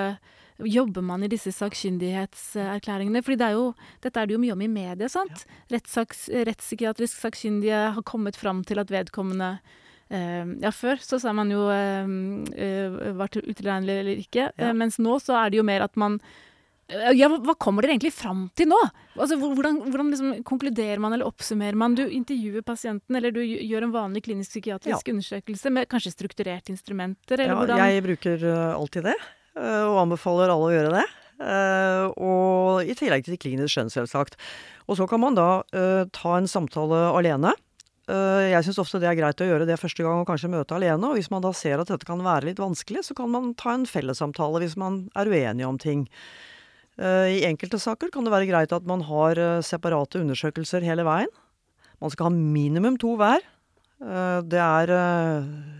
jobber 0.59 1.07
man 1.07 1.23
i 1.23 1.31
disse 1.31 1.53
sakkyndighetserklæringene? 1.55 3.23
Fordi 3.23 3.39
det 3.39 3.47
er 3.47 3.55
jo, 3.55 3.71
dette 4.03 4.19
er 4.19 4.27
det 4.27 4.35
jo 4.35 4.43
mye 4.43 4.57
om 4.57 4.67
i 4.67 4.71
media, 4.75 5.11
sant? 5.11 5.47
Ja. 5.71 5.79
rettspsykiatrisk 5.79 7.23
sakkyndige 7.23 7.83
har 7.95 8.07
kommet 8.07 8.39
fram 8.39 8.65
til 8.67 8.83
at 8.83 8.91
vedkommende 8.93 9.57
Uh, 10.07 10.53
ja, 10.63 10.69
før 10.71 11.01
så 11.03 11.17
sa 11.19 11.33
man 11.35 11.49
jo 11.51 11.65
uh, 11.67 12.07
uh, 12.07 13.07
var 13.19 13.33
utilregnelig 13.35 13.95
eller 13.99 14.21
ikke, 14.21 14.45
ja. 14.55 14.69
mens 14.71 14.95
nå 15.03 15.17
så 15.19 15.35
er 15.35 15.51
det 15.51 15.59
jo 15.59 15.65
mer 15.67 15.83
at 15.83 15.99
man 15.99 16.15
ja, 16.87 17.27
hva 17.27 17.55
kommer 17.59 17.83
dere 17.83 17.97
egentlig 17.97 18.13
fram 18.15 18.45
til 18.55 18.69
nå? 18.71 18.77
Altså, 19.17 19.35
hvordan, 19.41 19.81
hvordan 19.89 20.11
liksom 20.13 20.29
konkluderer 20.47 21.01
man 21.03 21.17
eller 21.17 21.27
oppsummerer 21.27 21.75
man? 21.75 21.97
Du 21.97 22.05
intervjuer 22.05 22.63
pasienten, 22.63 23.17
eller 23.19 23.33
du 23.35 23.41
gjør 23.43 23.89
en 23.89 23.95
vanlig 23.95 24.23
klinisk 24.23 24.55
psykiatrisk 24.55 25.09
ja. 25.09 25.15
undersøkelse 25.15 25.73
med 25.75 25.89
kanskje 25.91 26.13
strukturerte 26.15 26.71
instrumenter? 26.71 27.43
ja, 27.43 27.57
hvordan? 27.59 27.83
jeg 27.83 28.05
bruker 28.07 28.47
uh, 28.47 28.77
alltid 28.77 29.09
det, 29.09 29.17
uh, 29.59 29.83
og 29.89 30.01
anbefaler 30.05 30.55
alle 30.55 30.71
å 30.71 30.73
gjøre 30.77 30.95
det. 30.95 31.05
Uh, 31.37 32.07
og 32.23 32.87
i 32.87 32.95
tillegg 32.97 33.27
til 33.27 33.41
klinisk 33.41 33.75
skjønn, 33.75 33.91
selvsagt. 33.91 34.39
Og 34.87 35.01
så 35.01 35.11
kan 35.11 35.19
man 35.21 35.35
da 35.35 35.49
ta 36.15 36.37
en 36.37 36.47
samtale 36.47 37.09
alene. 37.11 37.51
Jeg 38.07 38.63
syns 38.63 38.77
ofte 38.79 39.01
det 39.03 39.09
er 39.09 39.17
greit 39.19 39.41
å 39.43 39.45
gjøre 39.49 39.65
det 39.67 39.75
første 39.81 39.99
gang 39.99 40.21
og 40.21 40.29
kanskje 40.29 40.47
møte 40.53 40.77
alene. 40.77 41.09
Og 41.09 41.19
hvis 41.19 41.27
man 41.27 41.43
da 41.43 41.51
ser 41.51 41.83
at 41.83 41.91
dette 41.91 42.07
kan 42.07 42.23
være 42.23 42.47
litt 42.47 42.61
vanskelig, 42.63 43.03
så 43.09 43.17
kan 43.17 43.27
man 43.33 43.51
ta 43.59 43.73
en 43.75 43.83
fellessamtale 43.83 44.63
hvis 44.63 44.77
man 44.79 45.09
er 45.19 45.27
uenig 45.27 45.67
om 45.67 45.75
ting. 45.75 46.07
Eh, 46.97 47.37
I 47.37 47.45
enkelte 47.45 47.79
saker 47.81 48.09
kan 48.13 48.25
det 48.25 48.33
være 48.33 48.49
greit 48.49 48.73
at 48.73 48.87
man 48.89 49.03
har 49.05 49.37
eh, 49.37 49.63
separate 49.65 50.21
undersøkelser 50.23 50.85
hele 50.85 51.05
veien. 51.05 51.31
Man 52.01 52.13
skal 52.13 52.29
ha 52.29 52.33
minimum 52.33 52.97
to 53.01 53.15
hver. 53.19 53.43
Eh, 54.01 54.39
det 54.49 54.61
er, 54.61 54.93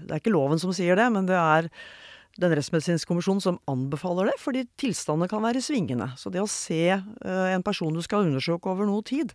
det 0.06 0.12
er 0.14 0.22
ikke 0.22 0.34
loven 0.36 0.62
som 0.62 0.74
sier 0.76 0.98
det, 1.00 1.08
men 1.14 1.30
det 1.30 1.38
er 1.38 1.72
den 2.38 2.54
rettsmedisinske 2.54 3.10
kommisjonen 3.10 3.42
som 3.42 3.58
anbefaler 3.70 4.30
det, 4.30 4.36
fordi 4.38 4.68
tilstandene 4.78 5.30
kan 5.32 5.42
være 5.42 5.64
svingende. 5.66 6.12
Så 6.22 6.30
det 6.30 6.44
å 6.44 6.52
se 6.52 6.94
en 7.26 7.66
person 7.66 7.96
du 7.96 8.04
skal 8.06 8.28
undersøke 8.28 8.70
over 8.70 8.86
noe 8.86 9.02
tid, 9.02 9.34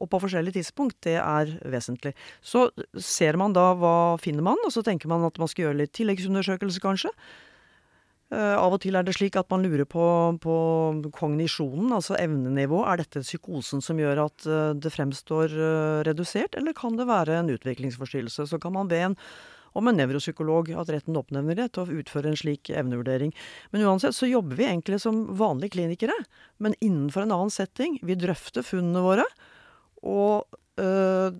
og 0.00 0.08
på 0.08 0.20
forskjellig 0.22 0.54
tidspunkt, 0.54 0.96
det 1.04 1.18
er 1.20 1.50
vesentlig. 1.68 2.14
Så 2.40 2.70
ser 2.96 3.36
man 3.36 3.52
da 3.52 3.74
hva 3.76 4.16
finner 4.22 4.46
man, 4.46 4.56
og 4.64 4.72
så 4.72 4.80
tenker 4.86 5.12
man 5.12 5.26
at 5.28 5.36
man 5.42 5.50
skal 5.50 5.66
gjøre 5.66 5.80
litt 5.82 5.92
tilleggsundersøkelse, 5.98 6.80
kanskje. 6.80 7.12
Uh, 8.28 8.56
av 8.60 8.74
og 8.76 8.82
til 8.84 8.98
er 8.98 9.06
det 9.06 9.14
slik 9.16 9.38
at 9.40 9.48
man 9.48 9.62
lurer 9.64 9.86
på, 9.88 10.04
på 10.44 10.54
kognisjonen, 11.16 11.94
altså 11.96 12.18
evnenivå. 12.20 12.82
Er 12.84 13.00
dette 13.00 13.24
psykosen 13.24 13.80
som 13.84 14.00
gjør 14.00 14.26
at 14.26 14.48
uh, 14.48 14.72
det 14.76 14.92
fremstår 14.92 15.54
uh, 15.56 16.00
redusert, 16.04 16.58
eller 16.58 16.76
kan 16.76 16.98
det 16.98 17.08
være 17.08 17.38
en 17.38 17.54
utviklingsforstyrrelse? 17.54 18.50
Så 18.50 18.60
kan 18.60 18.76
man 18.76 18.90
be 18.90 19.00
en 19.06 19.16
om 19.78 19.88
en 19.88 19.98
nevropsykolog, 20.00 20.70
at 20.80 20.90
retten 20.92 21.16
oppnevner 21.18 21.56
det 21.58 21.68
til 21.74 21.84
å 21.84 21.98
utføre 22.00 22.32
en 22.32 22.38
slik 22.38 22.70
evnevurdering. 22.72 23.34
Men 23.72 23.84
uansett 23.86 24.16
så 24.16 24.28
jobber 24.28 24.58
vi 24.58 24.66
egentlig 24.68 25.00
som 25.04 25.26
vanlige 25.38 25.76
klinikere, 25.76 26.16
men 26.58 26.76
innenfor 26.84 27.24
en 27.24 27.34
annen 27.36 27.54
setting. 27.54 27.98
Vi 28.02 28.18
drøfter 28.18 28.66
funnene 28.66 29.04
våre. 29.04 29.26
Og 30.08 30.58
øh, 30.82 31.36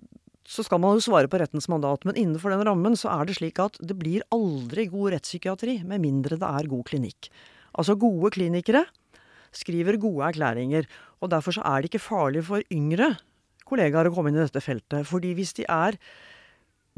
så 0.49 0.65
skal 0.65 0.81
man 0.81 0.97
jo 0.97 1.05
svare 1.05 1.29
på 1.29 1.37
rettens 1.37 1.69
mandat, 1.69 2.07
men 2.07 2.17
innenfor 2.17 2.49
den 2.49 2.65
rammen 2.65 2.95
så 2.97 3.11
er 3.13 3.29
det 3.29 3.37
slik 3.37 3.59
at 3.61 3.77
det 3.85 3.97
blir 3.99 4.25
aldri 4.33 4.87
god 4.89 5.13
rettspsykiatri 5.13 5.83
med 5.85 6.01
mindre 6.01 6.39
det 6.41 6.49
er 6.49 6.69
god 6.71 6.87
klinikk. 6.89 7.29
Altså 7.77 7.93
gode 7.99 8.31
klinikere 8.33 8.87
skriver 9.53 9.99
gode 10.01 10.25
erklæringer. 10.31 10.87
Og 11.21 11.29
derfor 11.29 11.53
så 11.53 11.61
er 11.67 11.81
det 11.81 11.91
ikke 11.91 12.01
farlig 12.01 12.43
for 12.47 12.65
yngre 12.73 13.13
kollegaer 13.69 14.09
å 14.09 14.13
komme 14.15 14.31
inn 14.31 14.39
i 14.39 14.43
dette 14.43 14.63
feltet. 14.63 15.05
Fordi 15.05 15.35
hvis 15.37 15.53
de 15.59 15.67
er 15.69 15.99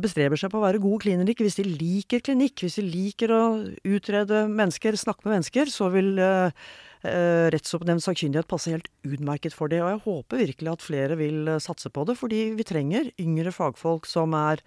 bestreber 0.02 0.40
seg 0.40 0.52
på 0.54 0.62
å 0.62 0.64
være 0.64 0.82
gode 0.82 1.04
klinikere, 1.04 1.46
hvis 1.46 1.60
de 1.60 1.68
liker 1.68 2.24
klinikk, 2.26 2.64
hvis 2.64 2.80
de 2.80 2.86
liker 2.88 3.34
å 3.36 3.44
utrede 3.84 4.46
mennesker, 4.50 4.98
snakke 4.98 5.28
med 5.28 5.36
mennesker, 5.36 5.70
så 5.70 5.92
vil 5.94 6.16
eh, 6.22 6.56
eh 7.04 7.50
rettsoppnevnt 7.54 8.04
sakkyndighet 8.04 8.48
passer 8.48 8.78
helt 8.78 8.90
utmerket 9.04 9.54
for 9.54 9.68
det. 9.68 9.82
Og 9.82 9.90
jeg 9.90 10.04
håper 10.06 10.44
virkelig 10.46 10.72
at 10.72 10.86
flere 10.86 11.18
vil 11.18 11.48
eh, 11.48 11.60
satse 11.60 11.90
på 11.90 12.06
det, 12.06 12.18
fordi 12.18 12.52
vi 12.58 12.64
trenger 12.64 13.12
yngre 13.20 13.52
fagfolk 13.52 14.06
som 14.06 14.34
er 14.34 14.62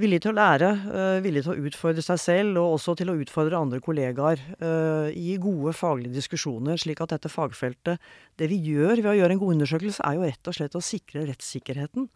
Villig 0.00 0.22
til 0.24 0.32
å 0.32 0.38
lære, 0.38 0.68
uh, 0.88 1.18
villig 1.20 1.42
til 1.44 1.52
å 1.52 1.66
utfordre 1.68 2.00
seg 2.00 2.20
selv, 2.20 2.56
og 2.62 2.78
også 2.78 2.94
til 2.96 3.10
å 3.12 3.16
utfordre 3.20 3.58
andre 3.60 3.80
kollegaer 3.84 4.40
uh, 4.62 5.12
i 5.12 5.34
gode 5.36 5.74
faglige 5.76 6.16
diskusjoner, 6.16 6.80
slik 6.80 7.02
at 7.04 7.12
dette 7.12 7.28
fagfeltet 7.28 8.00
Det 8.40 8.48
vi 8.48 8.56
gjør 8.70 9.02
ved 9.02 9.10
å 9.10 9.16
gjøre 9.18 9.36
en 9.36 9.42
god 9.42 9.58
undersøkelse, 9.58 10.00
er 10.08 10.16
jo 10.16 10.24
rett 10.24 10.48
og 10.48 10.56
slett 10.56 10.78
å 10.78 10.80
sikre 10.80 11.26
rettssikkerheten. 11.28 12.08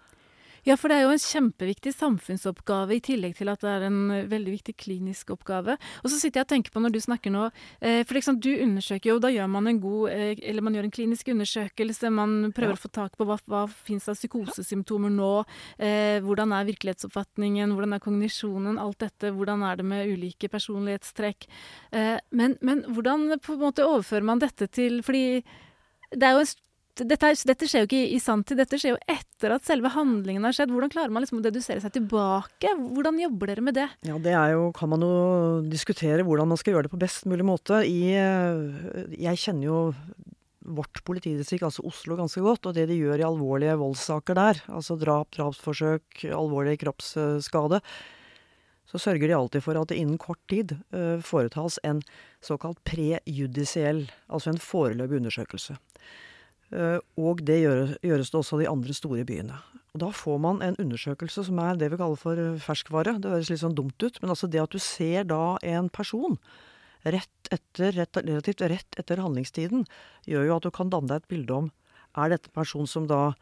Ja, 0.66 0.74
for 0.74 0.90
det 0.90 0.96
er 0.98 1.04
jo 1.06 1.12
en 1.14 1.22
kjempeviktig 1.22 1.92
samfunnsoppgave, 1.94 2.96
i 2.96 3.02
tillegg 3.04 3.36
til 3.38 3.50
at 3.52 3.62
det 3.62 3.70
er 3.70 3.84
en 3.86 3.98
eh, 4.10 4.24
veldig 4.26 4.54
viktig 4.56 4.74
klinisk 4.82 5.30
oppgave. 5.36 5.76
Og 6.02 6.10
så 6.10 6.18
sitter 6.18 6.40
jeg 6.40 6.48
og 6.48 6.50
tenker 6.50 6.74
på 6.74 6.82
når 6.82 6.94
du 6.96 6.98
snakker 7.04 7.30
nå 7.30 7.44
eh, 7.46 8.00
For 8.02 8.16
liksom, 8.18 8.40
du 8.42 8.50
undersøker 8.50 9.12
jo, 9.12 9.20
da 9.22 9.30
gjør 9.30 9.46
man 9.52 9.70
en 9.70 9.78
god 9.82 10.10
eh, 10.10 10.42
Eller 10.42 10.64
man 10.66 10.74
gjør 10.74 10.88
en 10.88 10.94
klinisk 10.96 11.30
undersøkelse, 11.30 12.10
man 12.10 12.50
prøver 12.56 12.74
ja. 12.74 12.80
å 12.80 12.82
få 12.82 12.90
tak 12.98 13.14
på 13.18 13.28
hva, 13.28 13.38
hva 13.46 13.62
fins 13.70 14.08
av 14.10 14.18
psykosesymptomer 14.18 15.12
nå, 15.12 15.30
hvordan 16.24 16.52
er 16.54 16.66
virkelighetsoppfatningen, 16.68 17.72
hvordan 17.74 17.94
er 17.96 18.02
kognisjonen, 18.02 18.78
alt 18.80 18.98
dette, 19.02 19.30
hvordan 19.34 19.62
er 19.66 19.78
det 19.78 19.86
med 19.86 20.10
ulike 20.10 20.48
personlighetstrekk. 20.52 21.46
Men, 22.30 22.56
men 22.64 22.82
hvordan 22.88 23.28
på 23.42 23.56
en 23.56 23.62
måte 23.62 23.86
overfører 23.86 24.26
man 24.26 24.42
dette 24.42 24.68
til 24.72 25.02
Fordi 25.06 25.42
det 26.14 26.26
er 26.26 26.36
jo 26.36 26.44
en 26.44 26.52
dette, 27.04 27.32
dette, 27.48 27.68
skjer 27.68 27.84
jo 27.84 27.88
ikke 27.90 28.02
i 28.16 28.20
sanntid, 28.22 28.56
dette 28.60 28.78
skjer 28.80 28.94
jo 28.94 29.00
etter 29.12 29.52
at 29.52 29.66
selve 29.68 29.90
handlingen 29.92 30.46
har 30.48 30.54
skjedd. 30.56 30.72
Hvordan 30.72 30.92
klarer 30.92 31.12
man 31.12 31.24
liksom 31.24 31.42
å 31.42 31.44
dedusere 31.44 31.82
seg 31.84 31.92
tilbake? 31.92 32.72
Hvordan 32.96 33.20
jobber 33.20 33.52
dere 33.52 33.64
med 33.66 33.76
det? 33.76 33.88
Ja, 34.08 34.16
Det 34.22 34.32
er 34.32 34.54
jo, 34.54 34.70
kan 34.76 34.92
man 34.94 35.04
jo 35.04 35.16
diskutere 35.68 36.24
hvordan 36.24 36.48
man 36.48 36.60
skal 36.60 36.76
gjøre 36.76 36.88
det 36.88 36.94
på 36.94 37.02
best 37.02 37.28
mulig 37.28 37.44
måte. 37.44 37.82
I, 37.84 38.16
eh, 38.16 39.12
jeg 39.26 39.42
kjenner 39.44 39.68
jo 39.68 39.80
vårt 40.66 41.02
politidistrikt, 41.06 41.64
altså 41.66 41.84
Oslo, 41.86 42.16
ganske 42.18 42.42
godt. 42.42 42.66
Og 42.66 42.76
det 42.76 42.88
de 42.90 42.98
gjør 42.98 43.20
i 43.20 43.28
alvorlige 43.28 43.78
voldssaker 43.80 44.38
der, 44.38 44.62
altså 44.72 44.98
drap, 44.98 45.30
drapsforsøk, 45.36 46.24
alvorlig 46.32 46.78
kroppsskade, 46.82 47.80
så 48.86 49.00
sørger 49.02 49.26
de 49.26 49.34
alltid 49.36 49.64
for 49.64 49.78
at 49.78 49.90
det 49.90 49.98
innen 49.98 50.18
kort 50.18 50.42
tid 50.50 50.76
uh, 50.94 51.18
foretas 51.24 51.80
en 51.86 52.00
såkalt 52.44 52.78
prejudisiell, 52.86 54.04
altså 54.30 54.52
en 54.52 54.62
foreløpig 54.62 55.20
undersøkelse. 55.20 55.74
Eh, 56.74 56.98
og 57.20 57.42
det 57.46 57.60
gjøres 57.62 58.30
det 58.30 58.38
også 58.40 58.56
av 58.56 58.62
de 58.64 58.70
andre 58.70 58.96
store 58.96 59.26
byene. 59.28 59.58
Og 59.94 60.02
da 60.02 60.12
får 60.12 60.38
man 60.42 60.62
en 60.64 60.78
undersøkelse 60.82 61.46
som 61.46 61.60
er 61.62 61.78
det 61.80 61.92
vi 61.92 62.00
kaller 62.00 62.20
for 62.20 62.40
eh, 62.40 62.56
ferskvare. 62.62 63.18
Det 63.22 63.32
høres 63.32 63.52
litt 63.52 63.62
sånn 63.62 63.76
dumt 63.78 64.00
ut, 64.02 64.18
men 64.22 64.32
altså 64.34 64.50
det 64.50 64.62
at 64.64 64.74
du 64.74 64.82
ser 64.82 65.28
da 65.30 65.56
en 65.64 65.90
person 65.92 66.38
rett 67.06 67.52
etter, 67.54 67.92
rett, 67.94 68.18
relativt 68.18 68.64
rett 68.66 68.98
etter 68.98 69.22
handlingstiden, 69.22 69.84
gjør 70.26 70.48
jo 70.48 70.56
at 70.56 70.66
du 70.66 70.72
kan 70.74 70.90
danne 70.90 71.12
deg 71.12 71.22
et 71.22 71.30
bilde 71.36 71.60
om 71.62 71.70
er 72.16 72.32
dette 72.32 72.50
en 72.50 72.56
person 72.56 72.88
som 72.88 73.06
da 73.06 73.36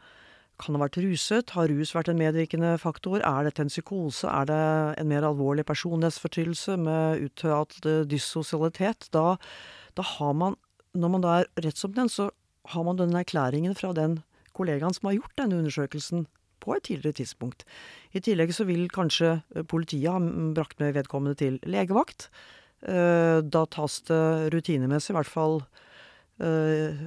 kan 0.61 0.75
ha 0.75 0.85
vært 0.85 0.99
ruset? 1.03 1.51
Har 1.55 1.71
rus 1.71 1.91
vært 1.95 2.11
en 2.11 2.19
medvirkende 2.19 2.75
faktor? 2.79 3.19
Er 3.23 3.47
dette 3.47 3.63
en 3.63 3.71
psykose? 3.71 4.27
Er 4.29 4.47
det 4.47 4.61
en 5.01 5.09
mer 5.09 5.27
alvorlig 5.27 5.65
personlighetsforstyrrelse 5.67 6.77
med 6.79 7.25
uttalt 7.27 7.75
dyssosialitet? 8.11 9.09
Da, 9.15 9.35
da 9.95 10.07
har 10.15 10.35
man, 10.37 10.55
når 10.95 11.13
man 11.15 11.25
da 11.25 11.37
er 11.41 11.51
rettsoppnevnt, 11.65 12.13
så 12.13 12.29
har 12.73 12.87
man 12.87 12.99
denne 12.99 13.21
erklæringen 13.21 13.75
fra 13.77 13.93
den 13.95 14.19
kollegaen 14.55 14.95
som 14.95 15.09
har 15.09 15.19
gjort 15.19 15.37
denne 15.39 15.59
undersøkelsen 15.61 16.25
på 16.63 16.75
et 16.75 16.87
tidligere 16.89 17.19
tidspunkt. 17.21 17.65
I 18.15 18.21
tillegg 18.23 18.53
så 18.55 18.65
vil 18.67 18.87
kanskje 18.93 19.37
eh, 19.55 19.65
politiet 19.67 20.11
ha 20.11 20.19
brakt 20.55 20.81
med 20.81 20.95
vedkommende 20.97 21.37
til 21.39 21.59
legevakt. 21.67 22.29
Eh, 22.85 23.41
da 23.41 23.65
tas 23.71 24.01
det 24.09 24.53
rutinemessig, 24.53 25.13
i 25.13 25.17
hvert 25.17 25.29
fall 25.29 25.59
eh, 26.41 27.05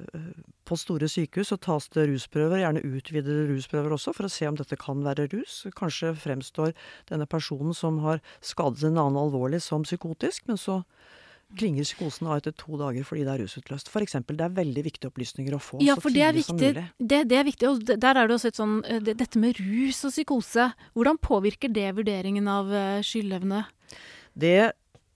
på 0.68 0.77
store 0.77 1.09
sykehus, 1.11 1.51
så 1.53 1.59
tas 1.61 1.88
det 1.94 2.09
rusprøver, 2.11 2.61
gjerne 2.62 2.85
utvidede 2.85 3.49
rusprøver 3.51 3.94
også, 3.97 4.14
for 4.16 4.29
å 4.29 4.33
se 4.33 4.49
om 4.49 4.59
dette 4.59 4.79
kan 4.81 5.01
være 5.07 5.29
rus. 5.33 5.62
Kanskje 5.79 6.14
fremstår 6.18 6.75
denne 7.11 7.29
personen 7.31 7.77
som 7.77 8.03
har 8.05 8.23
skadet 8.44 8.85
en 8.85 9.01
annen 9.01 9.21
alvorlig, 9.21 9.62
som 9.64 9.87
psykotisk, 9.87 10.47
men 10.51 10.61
så 10.61 10.83
klinger 11.57 11.87
psykosen 11.87 12.29
av 12.29 12.41
etter 12.41 12.55
to 12.59 12.77
dager 12.81 13.07
fordi 13.07 13.25
det 13.27 13.35
er 13.35 13.43
rusutløst. 13.45 13.89
For 13.93 14.05
eksempel, 14.05 14.37
det 14.39 14.47
er 14.49 14.57
veldig 14.59 14.85
viktige 14.85 15.11
opplysninger 15.13 15.57
å 15.57 15.61
få 15.63 15.81
ja, 15.85 15.97
så 15.97 16.13
tidlig 16.13 16.45
som 16.47 16.59
mulig. 16.61 16.85
Det, 16.99 17.23
det, 17.31 17.39
er 17.39 17.47
viktig, 17.49 17.71
og 17.71 17.87
der 17.89 18.21
er 18.21 18.29
det 18.29 18.37
også 18.37 18.53
et 18.53 18.61
sånn 18.61 18.77
eh, 18.85 19.01
det, 19.05 19.17
Dette 19.23 19.41
med 19.41 19.61
rus 19.63 20.03
og 20.05 20.15
psykose, 20.15 20.69
hvordan 20.99 21.21
påvirker 21.25 21.73
det 21.73 21.89
vurderingen 21.97 22.51
av 22.53 22.69
uh, 22.73 23.01
skyldevne? 23.07 23.65
Det 24.39 24.73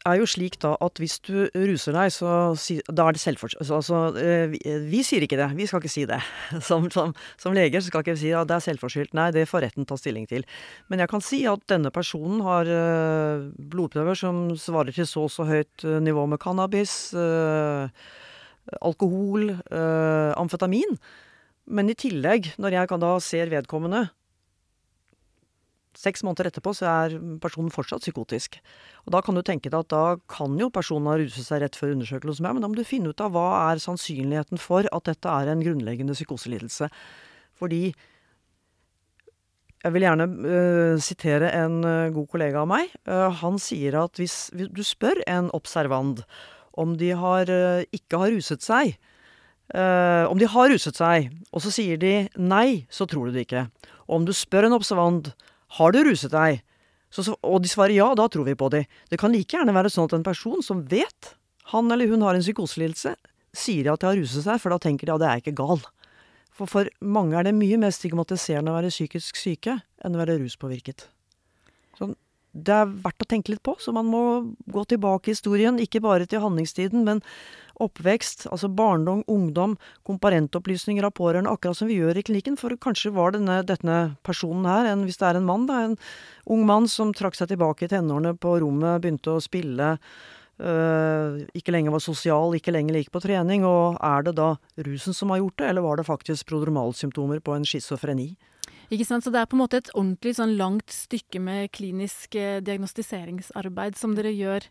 er 0.08 0.18
jo 0.18 0.26
slik 0.28 0.58
da 0.62 0.72
at 0.82 0.98
hvis 1.00 1.18
du 1.26 1.46
ruser 1.54 1.94
deg, 1.96 2.12
så 2.14 2.52
da 2.90 3.06
er 3.06 3.16
det 3.16 3.22
selvforskyld. 3.22 3.70
Altså, 3.74 4.00
eh, 4.18 4.44
vi, 4.52 4.60
vi, 4.90 5.02
sier 5.06 5.24
ikke 5.24 5.38
det. 5.40 5.48
Vi 5.58 5.66
skal 5.70 5.82
ikke 5.82 5.92
si 5.92 6.04
det. 6.08 6.20
Som, 6.68 6.88
som, 6.94 7.12
som 7.40 7.54
leger 7.56 7.82
skal 7.84 8.04
ikke 8.04 8.16
vi 8.16 8.22
si 8.24 8.32
at 8.36 8.48
det 8.50 8.56
er 8.56 8.64
selvforskyldt. 8.66 9.14
Nei, 9.18 9.30
det 9.34 9.48
får 9.50 9.66
retten 9.66 9.86
ta 9.88 9.98
stilling 9.98 10.26
til. 10.30 10.46
Men 10.92 11.02
jeg 11.02 11.10
kan 11.12 11.24
si 11.24 11.42
at 11.50 11.64
denne 11.70 11.92
personen 11.94 12.42
har 12.46 12.68
uh, 12.68 13.48
blodprøver 13.72 14.18
som 14.18 14.44
svarer 14.58 14.94
til 14.94 15.08
så 15.08 15.26
og 15.26 15.32
så 15.32 15.46
høyt 15.46 15.84
nivå 16.02 16.24
med 16.30 16.40
cannabis, 16.42 17.12
alkohol, 18.82 19.52
amfetamin. 20.38 20.96
Men 21.70 21.90
i 21.90 21.96
tillegg, 21.98 22.52
når 22.62 22.78
jeg 22.78 22.90
kan 22.90 23.02
da 23.02 23.12
ser 23.22 23.52
vedkommende 23.52 24.08
Seks 26.02 26.24
måneder 26.26 26.48
etterpå 26.50 26.72
så 26.74 26.88
er 26.90 27.18
personen 27.42 27.70
fortsatt 27.70 28.02
psykotisk. 28.02 28.56
Og 29.06 29.12
Da 29.14 29.20
kan 29.22 29.36
du 29.38 29.42
tenke 29.46 29.70
deg 29.70 29.84
at 29.84 29.92
da 29.92 30.16
kan 30.30 30.56
jo 30.58 30.70
personen 30.74 31.06
ha 31.10 31.18
ruset 31.20 31.46
seg 31.46 31.62
rett 31.62 31.78
før 31.78 31.94
undersøkelsen 31.94 32.32
hos 32.34 32.40
meg, 32.42 32.56
men 32.56 32.64
da 32.64 32.70
må 32.70 32.78
du 32.78 32.86
finne 32.86 33.12
ut 33.12 33.22
av 33.22 33.34
hva 33.36 33.70
er 33.70 33.82
sannsynligheten 33.82 34.58
for 34.58 34.88
at 34.90 35.06
dette 35.06 35.30
er 35.30 35.52
en 35.52 35.62
grunnleggende 35.62 36.16
psykoselidelse. 36.18 36.90
Fordi 37.54 37.92
jeg 39.82 39.94
vil 39.96 40.04
gjerne 40.06 40.26
uh, 40.30 40.96
sitere 41.02 41.52
en 41.58 41.80
uh, 41.82 42.10
god 42.14 42.28
kollega 42.30 42.62
av 42.62 42.68
meg. 42.70 42.90
Uh, 43.06 43.30
han 43.42 43.58
sier 43.62 43.98
at 43.98 44.18
hvis, 44.18 44.50
hvis, 44.54 44.70
du 44.70 44.82
spør 44.86 45.22
en 45.30 45.50
observant 45.54 46.22
om 46.78 46.94
de 46.96 47.10
har, 47.18 47.50
ikke 47.92 48.16
har 48.16 48.30
ruset 48.32 48.62
seg, 48.64 48.94
om 49.76 50.38
de 50.40 50.46
har 50.48 50.70
ruset 50.72 50.96
seg, 50.96 51.26
og 51.52 51.60
så 51.60 51.68
sier 51.68 51.98
de 52.00 52.12
nei, 52.40 52.86
så 52.88 53.04
tror 53.04 53.28
du 53.28 53.36
det 53.36 53.42
ikke. 53.44 53.66
Og 54.08 54.14
om 54.16 54.24
du 54.24 54.32
spør 54.32 54.70
en 54.70 54.76
observant 54.78 55.28
har 55.78 55.94
du 55.94 56.02
ruset 56.04 56.32
deg? 56.32 56.62
Så, 57.12 57.26
og 57.44 57.60
de 57.60 57.68
svarer 57.68 57.94
ja, 57.96 58.08
da 58.16 58.26
tror 58.32 58.46
vi 58.48 58.56
på 58.56 58.70
de. 58.72 58.86
Det 59.12 59.18
kan 59.20 59.32
like 59.34 59.56
gjerne 59.56 59.74
være 59.76 59.92
sånn 59.92 60.08
at 60.08 60.16
en 60.16 60.24
person 60.26 60.64
som 60.64 60.80
vet 60.88 61.34
han 61.72 61.92
eller 61.92 62.10
hun 62.10 62.24
har 62.24 62.36
en 62.36 62.44
psykoselidelse, 62.44 63.14
sier 63.52 63.90
at 63.92 64.00
de 64.00 64.08
har 64.08 64.16
ruset 64.18 64.44
seg, 64.46 64.60
for 64.60 64.72
da 64.72 64.80
tenker 64.80 65.08
de 65.08 65.12
at 65.12 65.20
ja, 65.20 65.20
det 65.20 65.28
er 65.28 65.42
ikke 65.42 65.58
gal. 65.60 65.82
For 66.52 66.68
for 66.68 66.88
mange 67.00 67.36
er 67.38 67.46
det 67.48 67.54
mye 67.56 67.78
mer 67.80 67.92
stigmatiserende 67.94 68.72
å 68.72 68.78
være 68.78 68.92
psykisk 68.92 69.38
syke 69.40 69.78
enn 70.04 70.16
å 70.16 70.20
være 70.20 70.38
ruspåvirket. 70.40 71.06
Så 71.98 72.12
det 72.52 72.74
er 72.76 72.90
verdt 73.04 73.24
å 73.24 73.28
tenke 73.28 73.54
litt 73.54 73.62
på, 73.64 73.74
så 73.80 73.94
man 73.96 74.08
må 74.12 74.22
gå 74.68 74.84
tilbake 74.90 75.30
i 75.30 75.32
historien, 75.32 75.78
ikke 75.80 76.02
bare 76.04 76.26
til 76.28 76.42
handlingstiden, 76.44 77.04
men 77.06 77.22
oppvekst, 77.80 78.44
altså 78.52 78.68
barndom, 78.68 79.22
ungdom, 79.30 79.78
komparentopplysninger 80.06 81.06
av 81.06 81.14
pårørende, 81.16 81.52
akkurat 81.52 81.78
som 81.78 81.88
vi 81.88 81.96
gjør 81.96 82.20
i 82.20 82.26
klinikken. 82.26 82.58
For 82.60 82.76
kanskje 82.76 83.14
var 83.16 83.32
denne, 83.34 83.62
denne 83.66 83.96
personen 84.26 84.68
her, 84.68 84.90
en, 84.90 85.06
hvis 85.08 85.18
det 85.22 85.30
er 85.30 85.40
en 85.40 85.48
mann, 85.48 85.64
da, 85.70 85.80
en 85.86 85.96
ung 86.52 86.66
mann 86.68 86.90
som 86.92 87.14
trakk 87.16 87.38
seg 87.38 87.54
tilbake 87.54 87.88
i 87.88 87.92
tenårene 87.92 88.36
på 88.36 88.58
rommet, 88.62 89.00
begynte 89.02 89.32
å 89.32 89.42
spille, 89.42 89.94
øh, 90.60 91.42
ikke 91.56 91.74
lenger 91.74 91.96
var 91.96 92.04
sosial, 92.04 92.52
ikke 92.58 92.76
lenger 92.76 93.00
gikk 93.00 93.12
på 93.16 93.24
trening. 93.24 93.64
Og 93.64 93.96
er 93.96 94.28
det 94.28 94.36
da 94.38 94.52
rusen 94.84 95.16
som 95.16 95.32
har 95.32 95.40
gjort 95.40 95.58
det, 95.64 95.72
eller 95.72 95.88
var 95.88 95.98
det 95.98 96.08
faktisk 96.10 96.52
prodromalsymptomer 96.52 97.40
på 97.40 97.56
en 97.56 97.66
schizofreni? 97.66 98.34
Ikke 98.92 99.06
sant? 99.08 99.24
Så 99.24 99.32
det 99.32 99.40
er 99.40 99.48
på 99.48 99.56
en 99.56 99.64
måte 99.64 99.80
et 99.80 99.88
ordentlig 99.94 100.34
sånn 100.36 100.58
langt 100.58 100.90
stykke 100.92 101.40
med 101.42 101.70
klinisk 101.72 102.34
eh, 102.36 102.60
diagnostiseringsarbeid 102.64 103.96
som 103.98 104.14
dere 104.18 104.32
gjør 104.36 104.62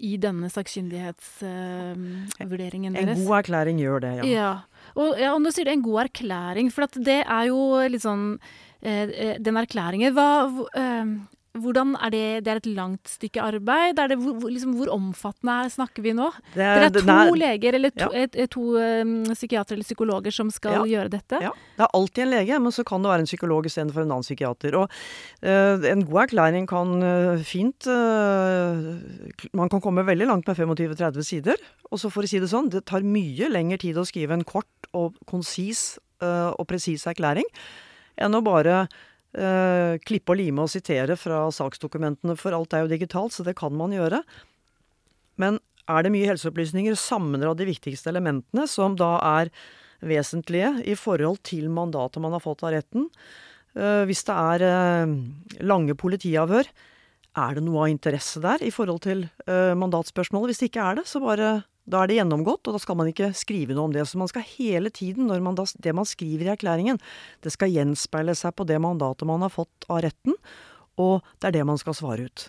i 0.00 0.16
denne 0.20 0.48
sakkyndighetsvurderingen 0.52 2.94
eh, 2.94 3.00
deres. 3.00 3.18
En 3.18 3.26
god 3.26 3.38
erklæring 3.40 3.78
gjør 3.80 3.98
det, 4.04 4.12
ja. 4.20 4.24
ja. 4.28 4.52
Og, 4.94 5.18
ja, 5.20 5.34
om 5.36 5.42
du 5.44 5.50
sier 5.52 5.64
det, 5.68 5.74
en 5.78 5.86
god 5.86 6.00
erklæring, 6.06 6.66
for 6.72 6.80
det 6.96 7.22
er 7.24 7.44
jo 7.50 7.60
litt 7.92 8.04
sånn 8.04 8.24
eh, 8.80 9.36
Den 9.40 9.56
erklæringen 9.60 10.14
hva 10.16 10.30
uh, 10.48 11.06
hvordan 11.58 11.96
er 11.98 12.10
det, 12.14 12.22
det 12.46 12.50
er 12.52 12.58
et 12.60 12.66
langt 12.76 13.08
stykke 13.10 13.42
arbeid? 13.42 13.98
Er 13.98 14.12
det, 14.12 14.18
liksom, 14.22 14.76
hvor 14.78 14.92
omfattende 14.94 15.56
er, 15.64 15.72
snakker 15.74 16.04
vi 16.04 16.12
nå? 16.14 16.28
Det 16.54 16.60
Dere 16.62 16.84
er 16.86 16.92
to 16.94 17.02
er- 17.10 17.38
leger, 17.40 17.74
eller 17.74 17.90
to, 17.90 18.06
ja. 18.14 18.22
et, 18.22 18.38
to 18.54 18.66
um, 18.78 19.24
psykiatere 19.34 19.74
eller 19.74 19.88
psykologer 19.88 20.30
som 20.30 20.50
skal 20.54 20.78
Ja. 20.78 20.84
gjøre 20.92 21.10
dette? 21.10 21.40
Ja, 21.42 21.50
det 21.50 21.82
er 21.88 21.90
alltid 21.98 22.22
en 22.22 22.30
lege, 22.30 22.60
men 22.62 22.70
så 22.70 22.84
kan 22.86 23.02
det 23.02 23.10
være 23.10 23.24
en 23.26 23.30
psykolog 23.30 23.66
istedenfor 23.66 24.02
en 24.04 24.12
annen 24.14 24.22
psykiater. 24.22 24.78
Og 24.78 24.86
uh, 25.42 25.90
en 25.90 26.06
god 26.06 26.22
erklæring 26.28 26.68
kan 26.70 26.94
uh, 27.02 27.42
fint 27.42 27.86
uh, 27.90 28.94
Man 29.52 29.68
kan 29.68 29.80
komme 29.82 30.06
veldig 30.06 30.30
langt 30.30 30.46
med 30.46 30.56
25-30 30.56 31.22
sider. 31.26 31.56
Og 31.90 31.98
så 31.98 32.12
for 32.14 32.22
å 32.22 32.30
si 32.30 32.38
det 32.38 32.50
sånn, 32.52 32.70
det 32.70 32.84
tar 32.86 33.02
mye 33.02 33.50
lengre 33.50 33.78
tid 33.82 33.98
å 33.98 34.06
skrive 34.06 34.38
en 34.38 34.44
kort 34.46 34.90
og 34.94 35.18
konsis 35.26 35.98
og 36.20 36.66
presis 36.68 37.06
erklæring 37.08 37.46
enn 38.20 38.34
å 38.36 38.42
bare 38.44 38.82
eh, 39.36 39.96
klippe 40.06 40.34
og 40.34 40.40
lime 40.40 40.64
og 40.64 40.72
sitere 40.72 41.16
fra 41.18 41.42
saksdokumentene, 41.54 42.36
for 42.38 42.56
alt 42.56 42.74
er 42.74 42.84
jo 42.84 42.92
digitalt, 42.92 43.34
så 43.36 43.46
det 43.46 43.56
kan 43.58 43.74
man 43.76 43.94
gjøre. 43.94 44.22
Men 45.40 45.60
er 45.90 46.06
det 46.06 46.12
mye 46.14 46.28
helseopplysninger, 46.30 46.98
samler 46.98 47.50
av 47.50 47.58
de 47.58 47.68
viktigste 47.68 48.12
elementene, 48.12 48.66
som 48.70 48.96
da 48.98 49.16
er 49.40 49.52
vesentlige 50.00 50.72
i 50.88 50.96
forhold 50.96 51.42
til 51.46 51.68
mandatet 51.72 52.22
man 52.22 52.34
har 52.36 52.44
fått 52.44 52.64
av 52.64 52.74
retten. 52.76 53.08
Eh, 53.78 54.04
hvis 54.08 54.24
det 54.26 54.36
er 54.36 54.64
eh, 54.66 55.12
lange 55.66 55.96
politiavhør, 55.98 56.70
er 57.40 57.54
det 57.54 57.62
noe 57.62 57.84
av 57.84 57.92
interesse 57.92 58.42
der 58.42 58.62
i 58.66 58.72
forhold 58.74 59.04
til 59.06 59.26
eh, 59.46 59.74
mandatspørsmålet? 59.78 60.50
Hvis 60.50 60.62
det 60.62 60.70
ikke 60.72 60.86
er 60.88 61.00
det, 61.00 61.06
så 61.06 61.22
bare 61.22 61.60
da 61.88 62.02
er 62.02 62.10
det 62.10 62.18
gjennomgått, 62.20 62.66
og 62.68 62.76
da 62.76 62.80
skal 62.82 62.98
man 63.00 63.10
ikke 63.10 63.30
skrive 63.36 63.76
noe 63.76 63.88
om 63.88 63.94
det. 63.94 64.04
Så 64.08 64.20
man 64.20 64.30
skal 64.30 64.46
hele 64.46 64.92
tiden, 64.94 65.28
når 65.30 65.44
man 65.44 65.56
da, 65.58 65.64
det 65.82 65.94
man 65.96 66.08
skriver 66.08 66.46
i 66.48 66.52
erklæringen, 66.54 67.00
det 67.44 67.54
skal 67.54 67.72
gjenspeile 67.72 68.36
seg 68.38 68.54
på 68.56 68.66
det 68.68 68.80
mandatet 68.82 69.28
man 69.28 69.42
har 69.46 69.52
fått 69.54 69.88
av 69.88 70.04
retten, 70.06 70.36
og 71.00 71.24
det 71.40 71.48
er 71.48 71.54
det 71.56 71.64
man 71.64 71.78
skal 71.80 71.96
svare 71.96 72.26
ut. 72.28 72.44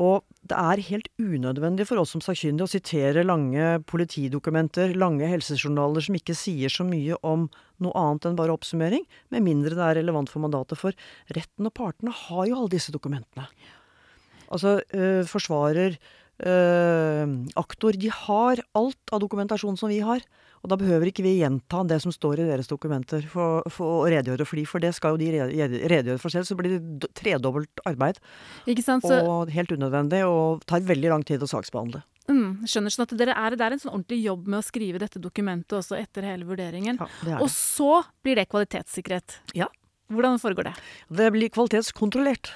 Og 0.00 0.24
det 0.48 0.56
er 0.56 0.82
helt 0.88 1.08
unødvendig 1.20 1.86
for 1.88 2.00
oss 2.00 2.14
som 2.14 2.22
sakkyndige 2.24 2.64
å 2.64 2.72
sitere 2.72 3.26
lange 3.26 3.82
politidokumenter, 3.90 4.94
lange 4.96 5.28
helsejournaler 5.28 6.06
som 6.06 6.16
ikke 6.18 6.36
sier 6.38 6.72
så 6.72 6.86
mye 6.88 7.18
om 7.22 7.48
noe 7.84 7.94
annet 8.00 8.30
enn 8.30 8.38
bare 8.38 8.54
oppsummering, 8.54 9.04
med 9.34 9.44
mindre 9.44 9.76
det 9.76 9.84
er 9.84 10.00
relevant 10.00 10.32
for 10.32 10.44
mandatet. 10.44 10.80
For 10.80 10.96
retten 11.36 11.68
og 11.68 11.74
partene 11.76 12.14
har 12.24 12.46
jo 12.48 12.58
alle 12.58 12.72
disse 12.72 12.94
dokumentene. 12.94 13.48
Altså 14.54 14.78
øh, 14.94 15.24
forsvarer, 15.28 15.98
aktor, 16.38 17.92
de 17.98 18.10
har 18.10 18.62
alt 18.74 19.12
av 19.14 19.20
dokumentasjon 19.22 19.76
som 19.78 19.88
vi 19.88 20.00
har. 20.04 20.24
Og 20.64 20.70
da 20.72 20.78
behøver 20.80 21.10
ikke 21.10 21.22
vi 21.26 21.34
gjenta 21.42 21.82
det 21.84 21.98
som 22.00 22.12
står 22.14 22.40
i 22.40 22.46
deres 22.48 22.70
dokumenter 22.70 23.26
for, 23.28 23.60
for 23.68 24.00
å 24.00 24.08
redegjøre 24.08 24.46
for 24.48 24.56
de, 24.56 24.64
for 24.64 24.80
det 24.80 24.94
skal 24.96 25.12
jo 25.12 25.20
de 25.20 25.28
redegjøre 25.92 26.16
for 26.22 26.32
selv. 26.32 26.48
Så 26.48 26.56
blir 26.56 26.78
det 26.78 27.10
tredobbelt 27.20 27.82
arbeid. 27.84 28.16
Sant? 28.80 29.04
Så, 29.04 29.20
Og 29.20 29.52
helt 29.52 29.74
unødvendig, 29.76 30.22
og 30.24 30.64
tar 30.64 30.80
veldig 30.88 31.12
lang 31.12 31.26
tid 31.28 31.44
å 31.44 31.50
saksbehandle. 31.50 32.00
mm, 32.32 32.64
skjønner 32.64 32.94
sånn 32.94 33.04
at 33.04 33.16
dere 33.20 33.36
er, 33.36 33.56
det 33.60 33.66
er 33.66 33.76
en 33.76 33.82
sånn 33.84 33.92
ordentlig 33.92 34.22
jobb 34.24 34.48
med 34.48 34.62
å 34.62 34.64
skrive 34.64 35.02
dette 35.04 35.20
dokumentet 35.20 35.76
også 35.76 36.00
etter 36.00 36.24
hele 36.24 36.48
vurderingen. 36.48 36.96
Ja, 36.96 37.10
det 37.20 37.36
er 37.36 37.44
Og 37.44 37.52
så 37.52 38.00
blir 38.24 38.40
det 38.40 38.48
kvalitetssikkerhet. 38.48 39.40
Ja. 39.54 39.68
Hvordan 40.08 40.40
foregår 40.40 40.70
det? 40.70 40.74
Det 41.12 41.28
blir 41.32 41.52
kvalitetskontrollert. 41.52 42.54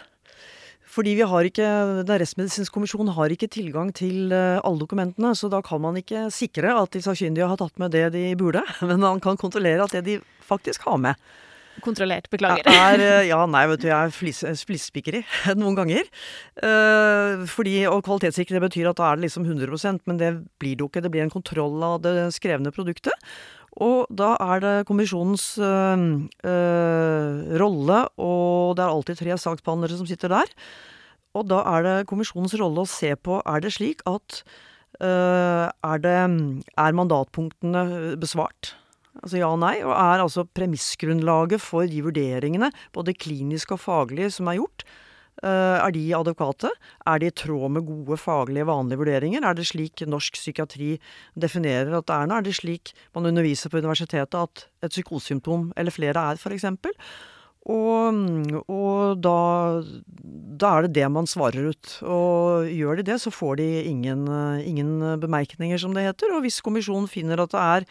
Fordi 0.98 1.12
vi 1.14 1.22
har 1.30 1.46
ikke, 1.46 1.66
Den 2.02 2.18
rettsmedisinske 2.18 2.74
kommisjon 2.74 3.12
har 3.14 3.30
ikke 3.30 3.46
tilgang 3.54 3.92
til 3.94 4.32
eh, 4.34 4.58
alle 4.66 4.80
dokumentene, 4.82 5.30
så 5.38 5.46
da 5.52 5.60
kan 5.62 5.78
man 5.84 5.94
ikke 6.00 6.24
sikre 6.34 6.72
at 6.74 6.90
de 6.96 7.02
sakkyndige 7.04 7.46
har 7.46 7.60
tatt 7.60 7.78
med 7.78 7.94
det 7.94 8.08
de 8.16 8.24
burde, 8.40 8.64
men 8.88 8.98
man 9.04 9.20
kan 9.22 9.38
kontrollere 9.38 9.86
at 9.86 9.94
det 9.94 10.02
de 10.08 10.16
faktisk 10.48 10.88
har 10.90 10.98
med, 10.98 11.28
Kontrollert, 11.78 12.26
beklager. 12.32 12.66
er 12.66 12.98
eh, 12.98 13.28
Ja, 13.28 13.44
nei, 13.46 13.60
vet 13.70 13.84
du, 13.84 13.86
jeg 13.86 13.94
er 14.08 14.10
flis- 14.10 14.64
flisspikkeri 14.66 15.20
noen 15.60 15.76
ganger. 15.78 16.08
Eh, 16.58 17.44
fordi, 17.46 17.76
og 17.86 18.02
kvalitetssikring 18.08 18.58
betyr 18.64 18.88
at 18.90 18.98
da 18.98 19.12
er 19.12 19.20
det 19.20 19.28
liksom 19.28 19.46
100% 19.46 20.02
men 20.10 20.18
det 20.18 20.32
blir 20.58 20.74
det 20.74 20.82
jo 20.82 20.88
ikke. 20.90 21.04
Det 21.06 21.12
blir 21.14 21.22
en 21.22 21.30
kontroll 21.30 21.78
av 21.86 22.00
det 22.02 22.16
skrevne 22.34 22.74
produktet. 22.74 23.14
Og 23.76 24.08
da 24.10 24.32
er 24.40 24.62
det 24.64 24.86
kommisjonens 24.88 25.58
øh, 25.60 26.06
øh, 26.48 27.60
rolle, 27.60 28.00
og 28.16 28.76
det 28.78 28.84
er 28.84 28.88
alltid 28.88 29.20
tre 29.20 29.38
saksbehandlere 29.38 29.98
som 30.00 30.08
sitter 30.08 30.32
der. 30.32 30.50
Og 31.36 31.46
da 31.46 31.60
er 31.76 31.84
det 31.84 32.08
kommisjonens 32.10 32.56
rolle 32.58 32.82
å 32.82 32.90
se 32.90 33.12
på 33.14 33.42
er 33.44 33.62
det 33.62 33.74
slik 33.76 34.02
at 34.08 34.42
øh, 35.04 35.68
er, 35.68 36.02
det, 36.02 36.18
er 36.74 36.96
mandatpunktene 36.96 38.16
besvart? 38.18 38.74
Altså 39.22 39.40
ja 39.40 39.50
og 39.50 39.60
nei. 39.62 39.76
Og 39.84 39.92
er 39.92 40.24
altså 40.24 40.46
premissgrunnlaget 40.46 41.62
for 41.62 41.86
de 41.90 42.02
vurderingene, 42.06 42.72
både 42.94 43.16
kliniske 43.18 43.76
og 43.76 43.84
faglige, 43.84 44.32
som 44.34 44.50
er 44.50 44.60
gjort, 44.60 44.86
er 45.44 45.92
de 45.94 46.02
adekvate? 46.16 46.70
Er 47.06 47.20
de 47.22 47.28
i 47.30 47.34
tråd 47.34 47.70
med 47.76 47.86
gode 47.86 48.18
faglige, 48.18 48.66
vanlige 48.66 48.98
vurderinger? 48.98 49.44
Er 49.46 49.54
det 49.54 49.68
slik 49.70 50.02
norsk 50.06 50.34
psykiatri 50.34 50.96
definerer 51.38 51.94
at 51.98 52.08
det 52.08 52.16
er 52.16 52.28
nå? 52.28 52.38
Er 52.38 52.46
det 52.46 52.56
slik 52.58 52.92
man 53.14 53.28
underviser 53.30 53.70
på 53.70 53.78
universitetet 53.78 54.38
at 54.38 54.66
et 54.82 54.94
psykosesymptom 54.94 55.72
eller 55.76 55.94
flere 55.94 56.30
er, 56.32 56.40
f.eks.? 56.40 56.66
Og, 57.68 58.20
og 58.72 59.18
da, 59.20 59.38
da 60.62 60.70
er 60.70 60.86
det 60.86 60.94
det 60.96 61.08
man 61.12 61.28
svarer 61.28 61.68
ut. 61.74 61.90
Og 62.06 62.70
gjør 62.72 63.00
de 63.00 63.08
det, 63.10 63.18
så 63.20 63.32
får 63.34 63.58
de 63.60 63.68
ingen, 63.90 64.24
eh, 64.32 64.64
ingen 64.68 65.20
bemerkninger, 65.20 65.80
som 65.80 65.92
det 65.96 66.06
heter. 66.06 66.32
Og 66.36 66.46
hvis 66.46 66.62
kommisjonen 66.64 67.10
finner 67.10 67.42
at 67.44 67.52
det 67.52 67.64
er 67.64 67.88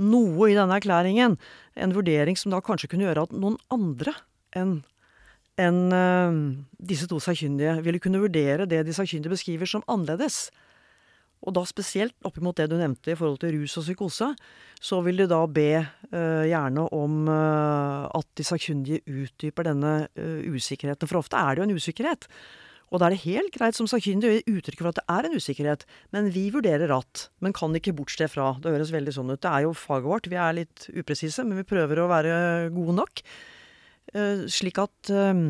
noe 0.00 0.48
i 0.48 0.56
denne 0.56 0.78
erklæringen, 0.80 1.36
en 1.76 1.96
vurdering 1.96 2.38
som 2.38 2.54
da 2.54 2.62
kanskje 2.64 2.88
kunne 2.92 3.04
gjøre 3.08 3.26
at 3.28 3.36
noen 3.36 3.58
andre 3.72 4.16
enn 4.56 4.80
enn 5.60 5.94
eh, 5.94 6.40
disse 6.90 7.08
to 7.10 7.20
sakkyndige 7.22 7.78
ville 7.84 8.00
kunne 8.02 8.22
vurdere 8.22 8.68
det 8.70 8.82
de 8.86 8.96
sakkyndige 8.96 9.34
beskriver 9.36 9.68
som 9.68 9.84
annerledes. 9.90 10.48
Og 11.40 11.54
da 11.56 11.62
spesielt 11.64 12.16
oppimot 12.26 12.58
det 12.58 12.68
du 12.68 12.76
nevnte 12.76 13.14
i 13.14 13.16
forhold 13.16 13.38
til 13.40 13.54
rus 13.56 13.78
og 13.80 13.86
psykose, 13.86 14.28
så 14.80 14.98
vil 15.04 15.22
de 15.22 15.28
da 15.30 15.38
be 15.48 15.70
uh, 15.80 16.44
gjerne 16.44 16.84
om 16.92 17.30
uh, 17.32 18.08
at 18.12 18.28
de 18.36 18.44
sakkyndige 18.44 19.00
utdyper 19.08 19.70
denne 19.70 19.94
uh, 20.20 20.40
usikkerheten. 20.52 21.08
For 21.08 21.20
ofte 21.22 21.40
er 21.40 21.56
det 21.56 21.62
jo 21.62 21.68
en 21.70 21.80
usikkerhet. 21.80 22.28
Og 22.90 23.00
da 23.00 23.06
er 23.06 23.14
det 23.14 23.22
helt 23.22 23.54
greit 23.54 23.78
som 23.78 23.88
sakkyndig 23.88 24.28
å 24.28 24.34
gi 24.34 24.56
uttrykk 24.58 24.82
for 24.82 24.90
at 24.90 24.98
det 24.98 25.06
er 25.14 25.28
en 25.28 25.38
usikkerhet, 25.38 25.84
men 26.12 26.28
vi 26.34 26.48
vurderer 26.52 26.90
at, 26.92 27.28
men 27.40 27.54
kan 27.56 27.76
ikke 27.78 27.94
bortse 27.96 28.26
fra. 28.28 28.50
Det 28.60 28.72
høres 28.74 28.90
veldig 28.92 29.14
sånn 29.14 29.30
ut. 29.30 29.40
Det 29.40 29.52
er 29.52 29.64
jo 29.64 29.76
faget 29.78 30.10
vårt, 30.10 30.28
vi 30.32 30.40
er 30.42 30.56
litt 30.58 30.88
upresise, 30.90 31.46
men 31.46 31.62
vi 31.62 31.68
prøver 31.70 32.02
å 32.02 32.08
være 32.10 32.34
gode 32.74 32.98
nok. 32.98 33.22
Eh, 34.10 34.46
slik 34.50 34.80
at 34.82 35.10
eh, 35.14 35.42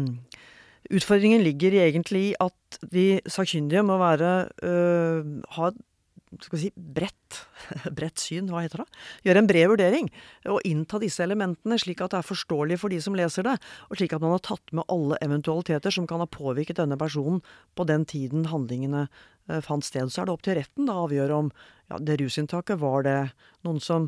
utfordringen 0.92 1.44
ligger 1.44 1.78
egentlig 1.80 2.24
i 2.30 2.34
at 2.44 2.80
de 2.92 3.06
sakkyndige 3.30 3.84
må 3.86 3.96
være 4.00 4.32
eh, 4.64 5.30
ha 5.56 5.70
skal 6.30 6.54
vi 6.54 6.60
si, 6.62 6.68
bredt, 6.76 7.40
bredt 7.98 8.20
syn, 8.22 8.52
hva 8.52 8.60
heter 8.62 8.84
det? 8.84 9.00
Gjøre 9.26 9.40
en 9.42 9.48
bred 9.50 9.66
vurdering. 9.72 10.10
Og 10.52 10.60
innta 10.68 11.00
disse 11.02 11.24
elementene 11.24 11.74
slik 11.82 12.04
at 12.04 12.12
det 12.12 12.20
er 12.20 12.28
forståelig 12.28 12.78
for 12.78 12.94
de 12.94 13.00
som 13.02 13.16
leser 13.18 13.48
det. 13.48 13.56
Og 13.90 13.98
slik 13.98 14.14
at 14.14 14.22
man 14.22 14.36
har 14.36 14.44
tatt 14.46 14.70
med 14.70 14.86
alle 14.94 15.18
eventualiteter 15.26 15.90
som 15.96 16.06
kan 16.06 16.22
ha 16.22 16.28
påvirket 16.30 16.78
denne 16.78 17.00
personen 17.00 17.42
på 17.74 17.88
den 17.90 18.06
tiden 18.06 18.46
handlingene 18.52 19.08
fant 19.66 19.82
sted. 19.82 20.06
Så 20.06 20.22
er 20.22 20.30
det 20.30 20.36
opp 20.36 20.46
til 20.46 20.54
retten 20.60 20.86
da 20.86 21.00
å 21.00 21.08
avgjøre 21.08 21.40
om 21.42 21.50
ja, 21.90 21.98
det 21.98 22.20
rusinntaket, 22.22 22.78
var 22.78 23.02
det 23.08 23.18
noen 23.66 23.82
som 23.82 24.06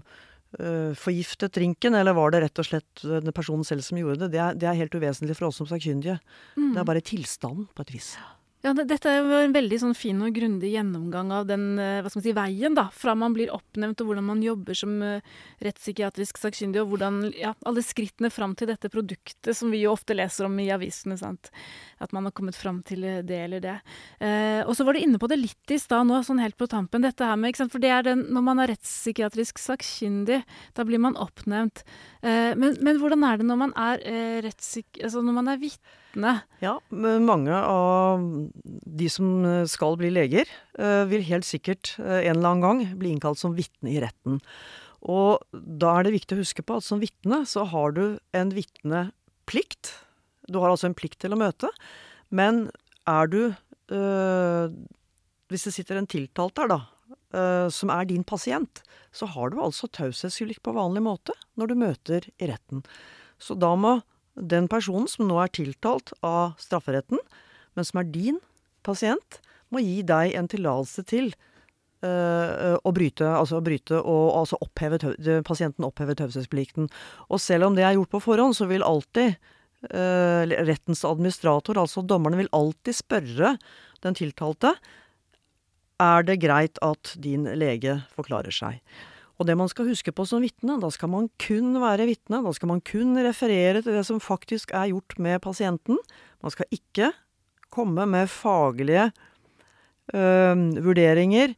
forgiftet 0.98 1.54
drinken, 1.56 1.96
eller 1.96 2.16
var 2.16 2.34
det 2.34 2.42
rett 2.44 2.60
og 2.60 2.68
slett 2.68 3.02
den 3.06 3.32
personen 3.34 3.64
selv 3.64 3.84
som 3.86 4.00
gjorde 4.00 4.24
det? 4.24 4.32
Det 4.34 4.42
er, 4.42 4.58
det 4.58 4.68
er 4.68 4.78
helt 4.82 4.94
uvesentlig 4.98 5.38
for 5.38 5.48
oss 5.48 5.62
som 5.62 5.68
sakkyndige. 5.70 6.18
Det 6.58 6.78
er 6.82 6.88
bare 6.88 7.04
tilstanden, 7.04 7.68
på 7.72 7.86
et 7.86 7.94
vis. 7.94 8.12
Ja, 8.20 8.34
det, 8.62 8.84
Dette 8.86 9.12
var 9.26 9.42
en 9.42 9.54
veldig 9.54 9.78
sånn 9.82 9.94
fin 9.98 10.20
og 10.22 10.36
grundig 10.36 10.70
gjennomgang 10.70 11.32
av 11.34 11.48
den 11.48 11.80
eh, 11.82 12.06
si, 12.14 12.30
veien 12.36 12.76
da, 12.78 12.84
fra 12.94 13.16
man 13.18 13.34
blir 13.34 13.50
oppnevnt, 13.50 13.98
og 13.98 14.10
hvordan 14.10 14.28
man 14.28 14.42
jobber 14.44 14.76
som 14.78 14.92
eh, 15.02 15.24
rettspsykiatrisk 15.66 16.38
sakkyndig, 16.38 16.84
og 16.84 16.92
hvordan 16.92 17.16
ja, 17.34 17.56
alle 17.66 17.82
skrittene 17.82 18.30
fram 18.30 18.54
til 18.58 18.70
dette 18.70 18.90
produktet 18.92 19.50
som 19.58 19.72
vi 19.74 19.82
jo 19.82 19.94
ofte 19.96 20.14
leser 20.14 20.46
om 20.46 20.60
i 20.62 20.68
avisene. 20.70 21.18
sant? 21.18 21.50
At 21.98 22.14
man 22.14 22.28
har 22.28 22.34
kommet 22.36 22.58
fram 22.58 22.78
til 22.86 23.02
eh, 23.08 23.22
det 23.26 23.40
eller 23.48 23.64
det. 23.64 23.74
Eh, 24.22 24.60
og 24.62 24.76
så 24.78 24.86
var 24.86 24.94
du 24.94 25.02
inne 25.02 25.18
på 25.18 25.30
det 25.32 25.40
litt 25.40 25.74
i 25.74 25.80
stad 25.82 26.06
nå, 26.06 26.20
sånn 26.22 26.42
helt 26.42 26.58
på 26.60 26.70
tampen. 26.70 27.02
dette 27.02 27.26
her 27.26 27.40
med? 27.40 27.58
For 27.58 27.82
det 27.82 27.90
er 27.90 28.06
den, 28.06 28.28
Når 28.30 28.46
man 28.46 28.62
er 28.62 28.70
rettspsykiatrisk 28.76 29.58
sakkyndig, 29.58 30.42
da 30.78 30.86
blir 30.86 31.02
man 31.02 31.18
oppnevnt. 31.18 31.82
Eh, 32.22 32.54
men, 32.54 32.78
men 32.78 33.02
hvordan 33.02 33.26
er 33.26 33.42
det 33.42 33.50
når 33.50 33.60
man 33.66 33.74
er 33.74 34.06
eh. 34.06 34.50
Altså 35.02 35.22
når 35.22 35.34
man 35.34 35.50
er 35.50 35.58
vitne? 35.58 35.98
Ja, 36.62 36.76
men 36.92 37.24
mange 37.28 37.56
av 37.56 38.22
de 38.62 39.08
som 39.12 39.44
eh, 39.48 39.64
skal 39.70 39.96
bli 40.00 40.12
leger, 40.12 40.50
eh, 40.78 41.02
vil 41.10 41.24
helt 41.26 41.48
sikkert 41.48 41.94
eh, 42.02 42.28
en 42.28 42.36
eller 42.36 42.52
annen 42.52 42.64
gang 42.66 42.82
bli 43.00 43.14
innkalt 43.14 43.40
som 43.40 43.56
vitne 43.56 43.94
i 43.94 44.00
retten. 44.02 44.40
Og 45.02 45.42
da 45.52 45.96
er 45.96 46.06
det 46.06 46.14
viktig 46.14 46.36
å 46.36 46.42
huske 46.42 46.64
på 46.66 46.78
at 46.78 46.86
som 46.86 47.02
vitne 47.02 47.42
så 47.48 47.64
har 47.72 47.94
du 47.96 48.04
en 48.36 48.52
vitneplikt. 48.54 49.94
Du 50.46 50.60
har 50.62 50.70
altså 50.70 50.90
en 50.90 50.98
plikt 50.98 51.20
til 51.24 51.34
å 51.34 51.40
møte. 51.40 51.70
Men 52.30 52.68
er 53.08 53.28
du 53.28 53.40
øh, 53.92 54.74
Hvis 55.50 55.66
det 55.66 55.74
sitter 55.74 55.98
en 55.98 56.08
tiltalt 56.08 56.54
der, 56.56 56.70
da, 56.70 56.78
øh, 57.34 57.68
som 57.74 57.90
er 57.92 58.06
din 58.08 58.24
pasient, 58.24 58.84
så 59.12 59.26
har 59.34 59.50
du 59.50 59.58
altså 59.60 59.90
taushetsplikt 59.90 60.62
på 60.64 60.76
vanlig 60.76 61.02
måte 61.04 61.34
når 61.60 61.72
du 61.72 61.74
møter 61.82 62.28
i 62.38 62.48
retten. 62.48 62.86
Så 63.42 63.58
da 63.58 63.74
må 63.76 63.98
den 64.34 64.68
personen 64.70 65.08
som 65.10 65.26
nå 65.28 65.38
er 65.42 65.52
tiltalt 65.52 66.14
av 66.24 66.54
strafferetten, 66.60 67.20
men 67.76 67.88
som 67.88 68.00
er 68.00 68.10
din 68.12 68.40
pasient, 68.86 69.40
må 69.72 69.80
gi 69.80 70.02
deg 70.04 70.34
en 70.36 70.48
tillatelse 70.52 71.04
til 71.08 71.30
uh, 72.04 72.76
å 72.76 72.92
bryte, 72.92 73.24
altså 73.24 73.62
bryte 73.64 74.00
og 74.00 74.24
altså 74.42 74.58
oppheve 74.64 75.00
pasienten 75.46 75.86
opphevet 75.88 76.20
taushetsplikten. 76.20 76.90
Og 77.32 77.40
selv 77.40 77.70
om 77.70 77.78
det 77.78 77.86
er 77.86 77.96
gjort 77.96 78.12
på 78.12 78.22
forhånd, 78.26 78.56
så 78.58 78.68
vil 78.68 78.84
alltid 78.84 79.38
uh, 79.92 80.42
rettens 80.68 81.04
administrator, 81.08 81.80
altså 81.80 82.04
dommerne, 82.04 82.42
vil 82.42 82.52
alltid 82.52 83.00
spørre 83.00 83.56
den 84.04 84.18
tiltalte 84.18 84.74
er 86.02 86.24
det 86.26 86.40
greit 86.42 86.80
at 86.82 87.14
din 87.22 87.46
lege 87.58 88.00
forklarer 88.16 88.54
seg. 88.54 88.80
Og 89.42 89.48
det 89.48 89.56
man 89.58 89.66
skal 89.66 89.88
huske 89.90 90.12
på 90.14 90.22
som 90.28 90.44
vitne, 90.44 90.76
da 90.78 90.86
skal 90.94 91.10
man 91.10 91.26
kun 91.42 91.74
være 91.82 92.06
vitne. 92.06 92.38
Da 92.44 92.52
skal 92.54 92.70
man 92.70 92.82
kun 92.86 93.18
referere 93.18 93.80
til 93.82 93.96
det 93.96 94.04
som 94.06 94.20
faktisk 94.22 94.70
er 94.70 94.92
gjort 94.92 95.16
med 95.18 95.42
pasienten. 95.42 95.98
Man 96.42 96.54
skal 96.54 96.70
ikke 96.70 97.10
komme 97.74 98.06
med 98.06 98.30
faglige 98.30 99.08
øh, 100.14 100.62
vurderinger 100.84 101.56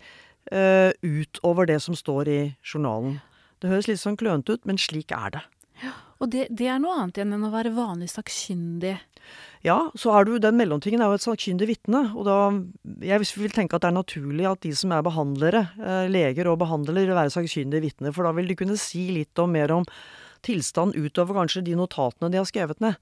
øh, 0.48 0.92
utover 1.04 1.68
det 1.68 1.82
som 1.84 1.94
står 1.94 2.30
i 2.32 2.40
journalen. 2.64 3.20
Det 3.60 3.68
høres 3.68 3.90
litt 3.90 4.00
sånn 4.00 4.16
klønete 4.16 4.56
ut, 4.56 4.64
men 4.64 4.80
slik 4.80 5.12
er 5.12 5.36
det. 5.36 5.44
Og 6.22 6.30
det, 6.30 6.46
det, 6.50 6.68
er 6.70 6.80
noe 6.82 6.94
annet 6.98 7.18
igjen 7.18 7.34
enn 7.36 7.46
å 7.48 7.52
være 7.52 7.74
vanlig 7.74 8.10
sakkyndig. 8.12 8.94
Ja, 9.64 9.78
så 9.98 10.12
er 10.14 10.28
du, 10.28 10.34
den 10.42 10.58
mellomtingen 10.58 11.02
er 11.02 11.10
jo 11.10 11.18
et 11.18 11.24
sakkyndig 11.24 11.68
vitne. 11.70 12.04
Og 12.14 12.28
da 12.28 12.38
Jeg 13.04 13.24
vil 13.24 13.54
tenke 13.54 13.76
at 13.76 13.84
det 13.84 13.90
er 13.90 13.98
naturlig 13.98 14.48
at 14.50 14.62
de 14.64 14.74
som 14.76 14.92
er 14.92 15.04
behandlere, 15.04 15.66
eh, 15.80 16.06
leger 16.12 16.50
og 16.52 16.60
behandlere, 16.62 17.08
vil 17.08 17.18
være 17.18 17.34
sakkyndige 17.34 17.88
vitner. 17.88 18.14
For 18.14 18.28
da 18.28 18.34
vil 18.36 18.50
de 18.50 18.58
kunne 18.60 18.78
si 18.80 19.08
litt 19.16 19.38
om, 19.42 19.52
mer 19.52 19.72
om 19.72 19.88
tilstand 20.44 20.96
utover 20.96 21.40
kanskje 21.40 21.64
de 21.64 21.78
notatene 21.78 22.30
de 22.30 22.40
har 22.40 22.48
skrevet 22.48 22.82
ned. 22.84 22.98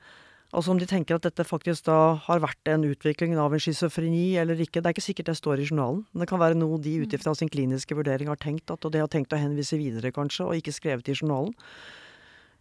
Altså 0.53 0.75
om 0.75 0.79
de 0.79 0.85
tenker 0.85 1.16
at 1.16 1.25
dette 1.25 1.46
faktisk 1.48 1.87
da 1.87 2.14
har 2.27 2.42
vært 2.44 2.68
en 2.68 2.85
utvikling 2.85 3.38
av 3.40 3.55
en 3.57 3.62
schizofreni 3.62 4.37
eller 4.37 4.59
ikke. 4.61 4.83
Det 4.83 4.90
er 4.90 4.94
ikke 4.94 5.05
sikkert 5.07 5.31
det 5.31 5.38
står 5.38 5.62
i 5.62 5.68
journalen. 5.70 6.03
Men 6.12 6.22
det 6.22 6.29
kan 6.29 6.42
være 6.42 6.59
noe 6.61 6.77
de 6.85 6.92
ut 7.01 7.16
ifra 7.16 7.33
sin 7.35 7.48
kliniske 7.48 7.96
vurdering 7.96 8.29
har 8.29 8.40
tenkt 8.40 8.68
at, 8.70 8.85
og 8.85 8.92
det 8.92 9.01
har 9.01 9.09
tenkt 9.12 9.33
å 9.33 9.40
henvise 9.40 9.81
videre, 9.81 10.12
kanskje, 10.12 10.44
og 10.44 10.61
ikke 10.61 10.77
skrevet 10.77 11.09
i 11.09 11.16
journalen. 11.16 11.57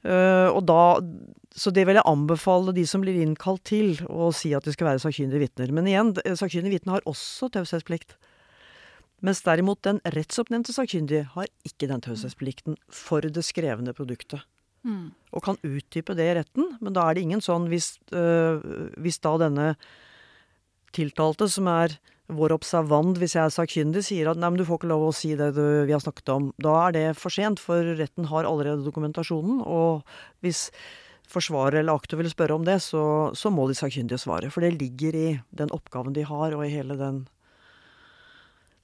Uh, 0.02 0.50
og 0.50 0.64
da, 0.66 0.98
så 1.54 1.74
det 1.74 1.86
vil 1.86 2.00
jeg 2.00 2.10
anbefale 2.10 2.74
de 2.74 2.86
som 2.90 3.04
blir 3.04 3.20
innkalt 3.22 3.64
til, 3.70 3.94
å 4.10 4.32
si 4.36 4.54
at 4.58 4.66
de 4.66 4.74
skal 4.74 4.92
være 4.92 5.04
sakkyndige 5.04 5.44
vitner. 5.46 5.74
Men 5.76 5.90
igjen, 5.90 6.14
sakkyndige 6.18 6.80
vitner 6.80 6.98
har 6.98 7.10
også 7.10 7.52
taushetsplikt. 7.54 8.18
Mens 9.22 9.44
derimot 9.46 9.84
den 9.86 10.00
rettsoppnevnte 10.16 10.74
sakkyndige 10.74 11.28
har 11.36 11.50
ikke 11.68 11.92
den 11.92 12.02
taushetsplikten 12.02 12.80
for 12.90 13.22
det 13.22 13.44
skrevne 13.46 13.94
produktet. 13.94 14.42
Mm. 14.82 15.12
Og 15.30 15.44
kan 15.46 15.60
utdype 15.62 16.16
det 16.18 16.26
i 16.26 16.38
retten, 16.40 16.72
men 16.82 16.96
da 16.96 17.06
er 17.06 17.18
det 17.18 17.28
ingen 17.28 17.44
sånn 17.46 17.68
hvis, 17.70 17.94
uh, 18.18 18.58
hvis 18.98 19.22
da 19.22 19.36
denne 19.44 19.68
tiltalte, 20.98 21.46
som 21.52 21.70
er 21.70 22.00
vår 22.38 22.56
observant, 22.56 23.20
hvis 23.20 23.36
jeg 23.36 23.44
er 23.44 23.54
sakkyndig, 23.54 24.04
sier 24.08 24.32
at 24.32 24.40
nei, 24.40 24.50
men 24.52 24.62
du 24.62 24.66
får 24.68 24.82
ikke 24.82 24.92
lov 24.92 25.08
å 25.10 25.14
si 25.16 25.34
det 25.40 25.52
du, 25.58 25.64
vi 25.88 25.96
har 25.96 26.04
snakket 26.04 26.32
om, 26.34 26.50
da 26.62 26.76
er 26.86 26.96
det 26.96 27.06
for 27.20 27.34
sent, 27.34 27.62
for 27.64 27.94
retten 28.00 28.30
har 28.32 28.48
allerede 28.48 28.86
dokumentasjonen. 28.86 29.62
Og 29.66 30.06
hvis 30.46 30.70
forsvarer 31.32 31.82
eller 31.82 32.00
aktor 32.00 32.20
vil 32.20 32.32
spørre 32.32 32.58
om 32.58 32.66
det, 32.68 32.80
så, 32.84 33.04
så, 33.38 33.52
må 33.54 33.68
de 33.70 33.78
sakkyndige 33.78 34.22
svare. 34.22 34.52
For 34.54 34.64
det 34.64 34.76
ligger 34.80 35.18
i 35.18 35.28
den 35.62 35.72
oppgaven 35.76 36.16
de 36.16 36.26
har, 36.28 36.56
og 36.56 36.66
i 36.66 36.74
hele 36.74 36.98
den 37.00 37.24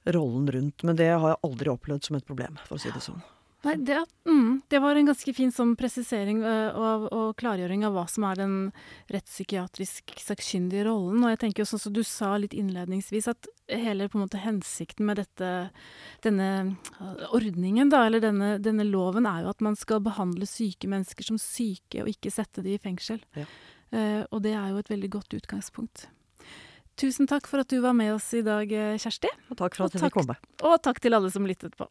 rollen 0.08 0.48
rundt. 0.54 0.84
Men 0.84 1.00
det 1.00 1.10
har 1.12 1.34
jeg 1.34 1.42
aldri 1.48 1.72
opplevd 1.72 2.08
som 2.08 2.20
et 2.20 2.28
problem, 2.28 2.60
for 2.68 2.78
å 2.78 2.82
si 2.82 2.92
det 2.94 3.04
sånn. 3.04 3.20
Nei, 3.66 3.74
det, 3.82 4.04
mm, 4.24 4.60
det, 4.68 4.78
var 4.78 4.94
en 4.94 5.08
ganske 5.08 5.32
fin 5.34 5.50
sånn 5.50 5.72
presisering 5.78 6.44
og, 6.46 7.08
og, 7.10 7.32
klargjøring 7.40 7.82
av 7.88 7.96
hva 7.96 8.04
som 8.06 8.28
er 8.28 8.38
den 8.38 8.52
rettspsykiatrisk 9.10 10.14
sakkyndige 10.22 10.84
rollen. 10.86 11.24
Og 11.24 11.32
jeg 11.32 11.40
tenker 11.42 11.64
jo 11.64 11.70
sånn 11.72 11.82
som 11.82 11.96
du 11.96 12.04
sa 12.06 12.36
litt 12.38 12.54
innledningsvis, 12.54 13.26
at 13.32 13.48
hele 13.66 14.06
på 14.06 14.20
en 14.20 14.24
måte 14.28 14.44
hensikten 14.44 15.10
med 15.10 15.18
dette, 15.18 15.50
denne 16.22 16.50
uh, 17.00 17.26
ordningen, 17.34 17.90
da, 17.90 18.04
eller 18.06 18.22
denne, 18.22 18.54
denne, 18.62 18.86
loven, 18.86 19.26
er 19.26 19.42
jo 19.42 19.50
at 19.50 19.66
man 19.66 19.74
skal 19.80 20.04
behandle 20.06 20.46
syke 20.46 20.86
mennesker 20.86 21.26
som 21.26 21.42
syke, 21.42 22.04
og 22.04 22.14
ikke 22.14 22.30
sette 22.30 22.62
de 22.62 22.78
i 22.78 22.82
fengsel. 22.82 23.18
Ja. 23.34 23.50
Uh, 23.90 24.22
og 24.30 24.46
det 24.46 24.54
er 24.54 24.70
jo 24.70 24.78
et 24.84 24.94
veldig 24.94 25.14
godt 25.18 25.34
utgangspunkt. 25.34 26.06
Tusen 26.98 27.26
takk 27.30 27.50
for 27.50 27.66
at 27.66 27.74
du 27.74 27.80
var 27.82 27.98
med 27.98 28.14
oss 28.14 28.30
i 28.38 28.46
dag, 28.46 28.70
Kjersti. 28.70 29.30
Og 29.50 29.58
takk 29.58 29.74
for 29.78 29.90
at 29.90 29.98
jeg 29.98 30.06
fikk 30.06 30.20
komme. 30.22 30.38
Og 30.62 30.78
takk 30.82 31.02
til 31.02 31.18
alle 31.18 31.30
som 31.34 31.46
lyttet 31.46 31.74
på. 31.78 31.90